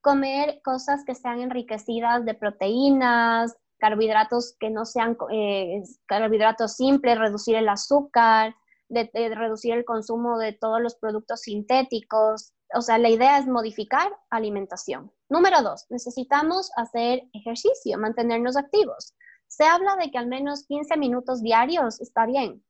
comer 0.00 0.60
cosas 0.64 1.04
que 1.04 1.16
sean 1.16 1.40
enriquecidas 1.40 2.24
de 2.24 2.34
proteínas, 2.34 3.56
carbohidratos 3.78 4.56
que 4.60 4.70
no 4.70 4.84
sean 4.84 5.16
eh, 5.32 5.82
carbohidratos 6.06 6.76
simples, 6.76 7.18
reducir 7.18 7.56
el 7.56 7.68
azúcar, 7.68 8.54
reducir 8.88 9.74
el 9.74 9.84
consumo 9.84 10.38
de 10.38 10.52
todos 10.52 10.80
los 10.80 10.94
productos 10.94 11.40
sintéticos. 11.40 12.52
O 12.72 12.82
sea, 12.82 12.98
la 12.98 13.10
idea 13.10 13.38
es 13.38 13.48
modificar 13.48 14.16
alimentación. 14.30 15.10
Número 15.28 15.60
dos, 15.62 15.86
necesitamos 15.90 16.70
hacer 16.76 17.24
ejercicio, 17.32 17.98
mantenernos 17.98 18.56
activos. 18.56 19.12
Se 19.56 19.64
habla 19.64 19.96
de 19.96 20.10
que 20.10 20.18
al 20.18 20.26
menos 20.26 20.66
15 20.66 20.96
minutos 20.96 21.42
diarios 21.42 22.00
está 22.00 22.26
bien. 22.26 22.64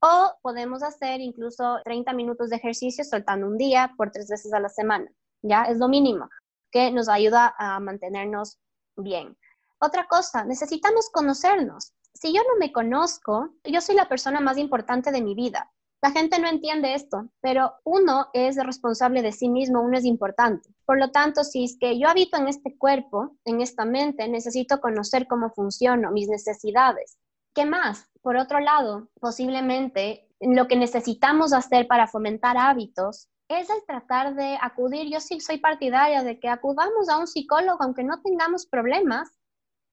O 0.00 0.32
podemos 0.42 0.82
hacer 0.82 1.20
incluso 1.20 1.80
30 1.84 2.12
minutos 2.14 2.50
de 2.50 2.56
ejercicio 2.56 3.04
soltando 3.04 3.46
un 3.46 3.58
día 3.58 3.92
por 3.96 4.10
tres 4.10 4.28
veces 4.28 4.52
a 4.52 4.60
la 4.60 4.68
semana. 4.68 5.10
Ya 5.42 5.64
es 5.64 5.78
lo 5.78 5.88
mínimo 5.88 6.30
que 6.70 6.90
nos 6.90 7.08
ayuda 7.08 7.54
a 7.58 7.78
mantenernos 7.78 8.58
bien. 8.96 9.36
Otra 9.78 10.06
cosa, 10.06 10.44
necesitamos 10.44 11.10
conocernos 11.10 11.92
si 12.14 12.32
yo 12.32 12.42
no 12.42 12.56
me 12.58 12.72
conozco, 12.72 13.50
yo 13.64 13.80
soy 13.80 13.96
la 13.96 14.08
persona 14.08 14.40
más 14.40 14.56
importante 14.56 15.10
de 15.10 15.20
mi 15.20 15.34
vida. 15.34 15.70
La 16.04 16.10
gente 16.10 16.38
no 16.38 16.48
entiende 16.48 16.92
esto, 16.92 17.30
pero 17.40 17.76
uno 17.82 18.26
es 18.34 18.62
responsable 18.62 19.22
de 19.22 19.32
sí 19.32 19.48
mismo, 19.48 19.80
uno 19.80 19.96
es 19.96 20.04
importante. 20.04 20.68
Por 20.84 20.98
lo 20.98 21.10
tanto, 21.10 21.44
si 21.44 21.64
es 21.64 21.78
que 21.80 21.98
yo 21.98 22.08
habito 22.08 22.36
en 22.36 22.46
este 22.46 22.76
cuerpo, 22.76 23.38
en 23.46 23.62
esta 23.62 23.86
mente, 23.86 24.28
necesito 24.28 24.82
conocer 24.82 25.26
cómo 25.26 25.48
funciono, 25.48 26.10
mis 26.10 26.28
necesidades. 26.28 27.16
¿Qué 27.54 27.64
más? 27.64 28.10
Por 28.20 28.36
otro 28.36 28.60
lado, 28.60 29.08
posiblemente 29.18 30.28
lo 30.40 30.68
que 30.68 30.76
necesitamos 30.76 31.54
hacer 31.54 31.86
para 31.86 32.06
fomentar 32.06 32.58
hábitos 32.58 33.30
es 33.48 33.70
el 33.70 33.82
tratar 33.86 34.34
de 34.34 34.58
acudir, 34.60 35.10
yo 35.10 35.20
sí 35.20 35.40
soy 35.40 35.56
partidaria 35.56 36.22
de 36.22 36.38
que 36.38 36.50
acudamos 36.50 37.08
a 37.08 37.16
un 37.16 37.26
psicólogo 37.26 37.78
aunque 37.82 38.04
no 38.04 38.20
tengamos 38.20 38.66
problemas, 38.66 39.38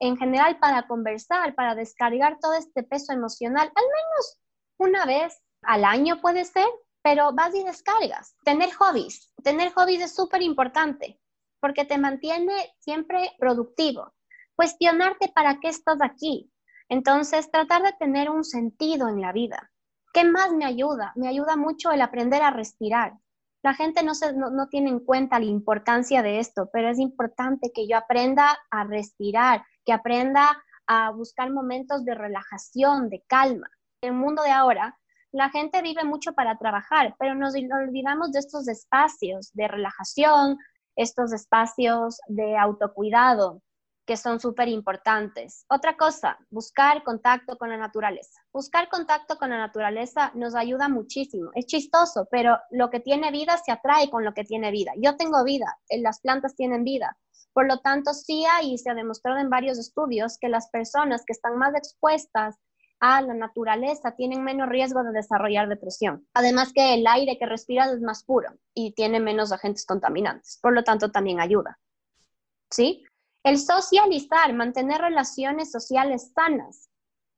en 0.02 0.18
general 0.18 0.60
para 0.60 0.88
conversar, 0.88 1.56
para 1.56 1.74
descargar 1.74 2.38
todo 2.42 2.56
este 2.56 2.84
peso 2.84 3.14
emocional, 3.14 3.72
al 3.74 3.86
menos 3.86 4.40
una 4.78 5.06
vez 5.06 5.42
al 5.64 5.86
año 5.86 6.22
puede 6.22 6.46
ser, 6.46 6.68
pero 7.02 7.34
vas 7.34 7.56
y 7.56 7.64
descargas. 7.64 8.36
Tener 8.44 8.72
hobbies, 8.74 9.34
tener 9.44 9.72
hobbies 9.74 10.02
es 10.02 10.16
súper 10.16 10.42
importante 10.42 11.20
porque 11.62 11.86
te 11.86 11.98
mantiene 11.98 12.54
siempre 12.80 13.32
productivo. 13.40 14.14
Cuestionarte 14.56 15.32
para 15.34 15.60
qué 15.60 15.70
estás 15.70 16.00
aquí. 16.02 16.52
Entonces, 16.90 17.50
tratar 17.50 17.84
de 17.84 17.94
tener 17.94 18.30
un 18.30 18.44
sentido 18.44 19.08
en 19.08 19.22
la 19.22 19.32
vida. 19.32 19.72
¿Qué 20.12 20.26
más 20.26 20.52
me 20.52 20.66
ayuda? 20.66 21.14
Me 21.16 21.30
ayuda 21.30 21.56
mucho 21.56 21.92
el 21.92 22.02
aprender 22.02 22.42
a 22.42 22.52
respirar. 22.52 23.14
La 23.64 23.76
gente 23.76 24.04
no, 24.04 24.16
se, 24.16 24.34
no 24.34 24.68
tiene 24.70 24.90
en 24.90 25.00
cuenta 25.00 25.40
la 25.40 25.46
importancia 25.46 26.24
de 26.24 26.40
esto, 26.40 26.70
pero 26.74 26.90
es 26.90 27.00
importante 27.00 27.72
que 27.74 27.88
yo 27.88 27.96
aprenda 27.96 28.58
a 28.72 28.84
respirar, 28.84 29.64
que 29.86 29.94
aprenda 29.94 30.62
a 30.88 31.12
buscar 31.12 31.52
momentos 31.52 32.04
de 32.04 32.16
relajación, 32.16 33.10
de 33.10 33.24
calma. 33.28 33.70
El 34.02 34.14
mundo 34.14 34.42
de 34.42 34.50
ahora, 34.50 35.00
la 35.32 35.50
gente 35.50 35.82
vive 35.82 36.04
mucho 36.04 36.34
para 36.34 36.58
trabajar, 36.58 37.16
pero 37.20 37.36
nos 37.36 37.54
olvidamos 37.56 38.32
de 38.32 38.40
estos 38.40 38.68
espacios 38.68 39.52
de 39.54 39.68
relajación, 39.68 40.58
estos 40.96 41.34
espacios 41.34 42.20
de 42.28 42.58
autocuidado 42.58 43.62
que 44.06 44.18
son 44.18 44.40
súper 44.40 44.68
importantes. 44.68 45.66
Otra 45.70 45.96
cosa, 45.96 46.38
buscar 46.50 47.04
contacto 47.04 47.58
con 47.58 47.70
la 47.70 47.78
naturaleza. 47.78 48.42
Buscar 48.52 48.90
contacto 48.90 49.38
con 49.38 49.52
la 49.52 49.58
naturaleza 49.58 50.32
nos 50.36 50.56
ayuda 50.56 50.90
muchísimo. 50.90 51.52
Es 51.54 51.66
chistoso, 51.68 52.28
pero 52.30 52.58
lo 52.72 52.90
que 52.90 53.00
tiene 53.00 53.32
vida 53.32 53.58
se 53.58 53.72
atrae 53.72 54.10
con 54.10 54.26
lo 54.26 54.34
que 54.34 54.44
tiene 54.44 54.72
vida. 54.72 54.92
Yo 54.98 55.16
tengo 55.16 55.44
vida, 55.44 55.78
las 55.90 56.20
plantas 56.20 56.56
tienen 56.56 56.84
vida. 56.84 57.18
Por 57.54 57.68
lo 57.68 57.80
tanto, 57.80 58.14
sí 58.14 58.44
hay 58.46 58.74
y 58.74 58.78
se 58.78 58.90
ha 58.90 58.96
demostrado 58.96 59.40
en 59.40 59.50
varios 59.50 59.78
estudios 59.78 60.38
que 60.38 60.50
las 60.50 60.70
personas 60.70 61.24
que 61.26 61.34
están 61.34 61.58
más 61.58 61.76
expuestas 61.76 62.56
a 63.02 63.22
la 63.22 63.34
naturaleza 63.34 64.16
tienen 64.16 64.44
menos 64.44 64.70
riesgo 64.70 65.04
de 65.04 65.12
desarrollar 65.12 65.68
depresión. 65.68 66.26
Además 66.36 66.72
que 66.72 66.94
el 66.94 67.06
aire 67.08 67.38
que 67.40 67.48
respiras 67.48 67.92
es 67.92 68.02
más 68.02 68.24
puro 68.24 68.50
y 68.76 68.94
tiene 68.94 69.20
menos 69.20 69.52
agentes 69.52 69.86
contaminantes. 69.86 70.60
Por 70.62 70.74
lo 70.74 70.84
tanto, 70.84 71.12
también 71.12 71.42
ayuda. 71.42 71.80
¿Sí? 72.70 73.04
El 73.44 73.58
socializar, 73.58 74.54
mantener 74.54 75.02
relaciones 75.02 75.72
sociales 75.72 76.32
sanas. 76.36 76.90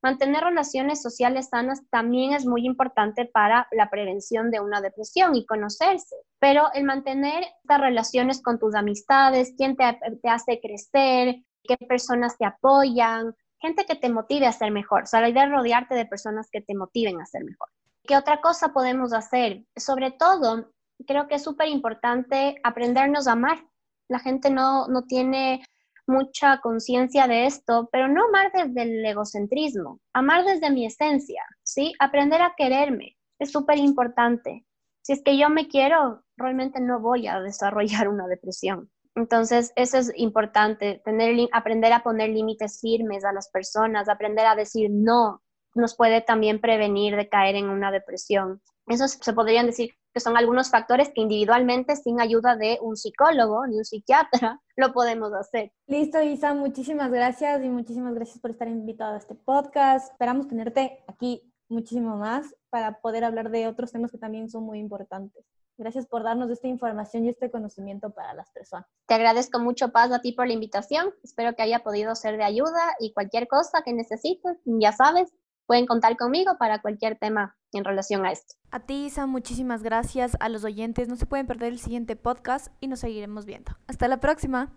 Mantener 0.02 0.44
relaciones 0.44 1.02
sociales 1.02 1.48
sanas 1.48 1.82
también 1.90 2.34
es 2.34 2.46
muy 2.46 2.66
importante 2.66 3.26
para 3.26 3.70
la 3.72 3.90
prevención 3.90 4.52
de 4.52 4.60
una 4.60 4.82
depresión 4.82 5.34
y 5.34 5.46
conocerse. 5.46 6.18
Pero 6.40 6.74
el 6.74 6.84
mantener 6.84 7.46
estas 7.64 7.80
relaciones 7.80 8.42
con 8.42 8.60
tus 8.60 8.76
amistades, 8.76 9.54
quién 9.56 9.78
te, 9.78 9.98
hace 10.28 10.60
crecer, 10.60 11.38
qué 11.64 11.78
personas 11.78 12.38
te 12.38 12.44
apoyan, 12.44 13.34
gente 13.64 13.86
que 13.86 13.96
te 13.96 14.10
motive 14.10 14.46
a 14.46 14.52
ser 14.52 14.72
mejor. 14.72 15.04
O 15.04 15.06
sea, 15.06 15.22
la 15.22 15.30
idea 15.30 15.46
es 15.46 15.52
rodearte 15.52 15.96
de 15.96 16.06
personas 16.06 16.50
que 16.52 16.62
te 16.62 16.76
motiven 16.76 17.22
a 17.22 17.26
ser 17.26 17.46
mejor. 17.46 17.70
¿Qué 18.04 18.18
otra 18.18 18.42
cosa 18.42 18.74
podemos 18.74 19.14
hacer? 19.14 19.64
Sobre 19.78 20.12
todo, 20.12 20.70
creo 21.08 21.28
que 21.28 21.36
es 21.36 21.44
súper 21.44 21.70
importante 21.70 22.56
aprendernos 22.64 23.28
a 23.28 23.32
amar. 23.32 23.66
La 24.10 24.20
gente 24.20 24.50
no, 24.50 24.88
no 24.90 25.04
tiene 25.04 25.64
mucha 26.06 26.60
conciencia 26.60 27.28
de 27.28 27.46
esto, 27.46 27.88
pero 27.90 28.10
no 28.10 28.26
amar 28.26 28.52
desde 28.52 28.82
el 28.82 29.06
egocentrismo, 29.06 30.02
amar 30.12 30.44
desde 30.44 30.70
mi 30.70 30.86
esencia, 30.86 31.42
¿sí? 31.64 31.94
Aprender 32.00 32.42
a 32.42 32.56
quererme 32.58 33.16
es 33.40 33.54
súper 33.54 33.78
importante. 33.78 34.66
Si 35.02 35.14
es 35.14 35.22
que 35.24 35.38
yo 35.38 35.50
me 35.50 35.70
quiero, 35.70 36.24
realmente 36.36 36.82
no 36.82 37.00
voy 37.00 37.28
a 37.28 37.40
desarrollar 37.40 38.10
una 38.10 38.28
depresión. 38.28 38.92
Entonces, 39.16 39.72
eso 39.76 39.98
es 39.98 40.12
importante, 40.16 41.02
tener, 41.06 41.48
aprender 41.52 41.94
a 41.94 42.04
poner 42.04 42.30
límites 42.30 42.80
firmes 42.82 43.24
a 43.24 43.34
las 43.34 43.50
personas, 43.50 44.10
aprender 44.10 44.46
a 44.46 44.56
decir 44.56 44.90
no, 44.92 45.42
nos 45.76 45.96
puede 45.96 46.22
también 46.22 46.60
prevenir 46.60 47.16
de 47.16 47.30
caer 47.30 47.56
en 47.56 47.70
una 47.70 47.92
depresión. 47.92 48.62
Eso 48.88 49.08
se 49.08 49.34
podrían 49.34 49.68
decir 49.68 49.92
que 50.14 50.20
son 50.20 50.38
algunos 50.38 50.70
factores 50.70 51.10
que 51.10 51.22
individualmente, 51.22 51.96
sin 51.96 52.20
ayuda 52.20 52.56
de 52.56 52.78
un 52.82 52.96
psicólogo 52.96 53.66
ni 53.66 53.78
un 53.78 53.86
psiquiatra, 53.86 54.62
lo 54.76 54.94
podemos 54.94 55.34
hacer. 55.34 55.72
Listo, 55.88 56.22
Isa, 56.22 56.54
muchísimas 56.54 57.12
gracias 57.12 57.64
y 57.64 57.70
muchísimas 57.70 58.14
gracias 58.14 58.40
por 58.40 58.52
estar 58.52 58.68
invitado 58.68 59.16
a 59.16 59.18
este 59.18 59.36
podcast. 59.36 60.12
Esperamos 60.12 60.48
tenerte 60.48 61.04
aquí 61.08 61.52
muchísimo 61.70 62.18
más 62.18 62.54
para 62.70 63.00
poder 63.00 63.24
hablar 63.24 63.50
de 63.50 63.68
otros 63.68 63.92
temas 63.92 64.12
que 64.12 64.18
también 64.18 64.50
son 64.50 64.64
muy 64.64 64.80
importantes. 64.80 65.44
Gracias 65.78 66.06
por 66.08 66.24
darnos 66.24 66.50
esta 66.50 66.68
información 66.68 67.26
y 67.26 67.30
este 67.30 67.50
conocimiento 67.50 68.12
para 68.12 68.34
las 68.34 68.52
personas. 68.52 68.86
Te 69.08 69.16
agradezco 69.16 69.60
mucho, 69.60 69.92
Paz, 69.92 70.12
a 70.12 70.22
ti 70.22 70.32
por 70.32 70.48
la 70.48 70.54
invitación. 70.54 71.14
Espero 71.24 71.56
que 71.56 71.64
haya 71.64 71.84
podido 71.84 72.16
ser 72.16 72.38
de 72.38 72.44
ayuda 72.44 72.96
y 73.00 73.14
cualquier 73.14 73.48
cosa 73.48 73.82
que 73.84 73.94
necesites, 73.94 74.58
ya 74.66 74.92
sabes, 74.92 75.34
pueden 75.66 75.86
contar 75.86 76.18
conmigo 76.18 76.58
para 76.58 76.82
cualquier 76.82 77.18
tema 77.18 77.56
en 77.72 77.84
relación 77.84 78.26
a 78.26 78.32
esto. 78.32 78.56
A 78.72 78.82
ti, 78.82 79.06
Isa, 79.06 79.26
muchísimas 79.26 79.84
gracias. 79.84 80.38
A 80.40 80.50
los 80.50 80.64
oyentes, 80.64 81.08
no 81.08 81.16
se 81.16 81.26
pueden 81.26 81.48
perder 81.48 81.74
el 81.74 81.80
siguiente 81.80 82.16
podcast 82.16 82.68
y 82.80 82.88
nos 82.88 83.00
seguiremos 83.00 83.46
viendo. 83.46 83.72
Hasta 83.88 84.08
la 84.08 84.20
próxima. 84.20 84.74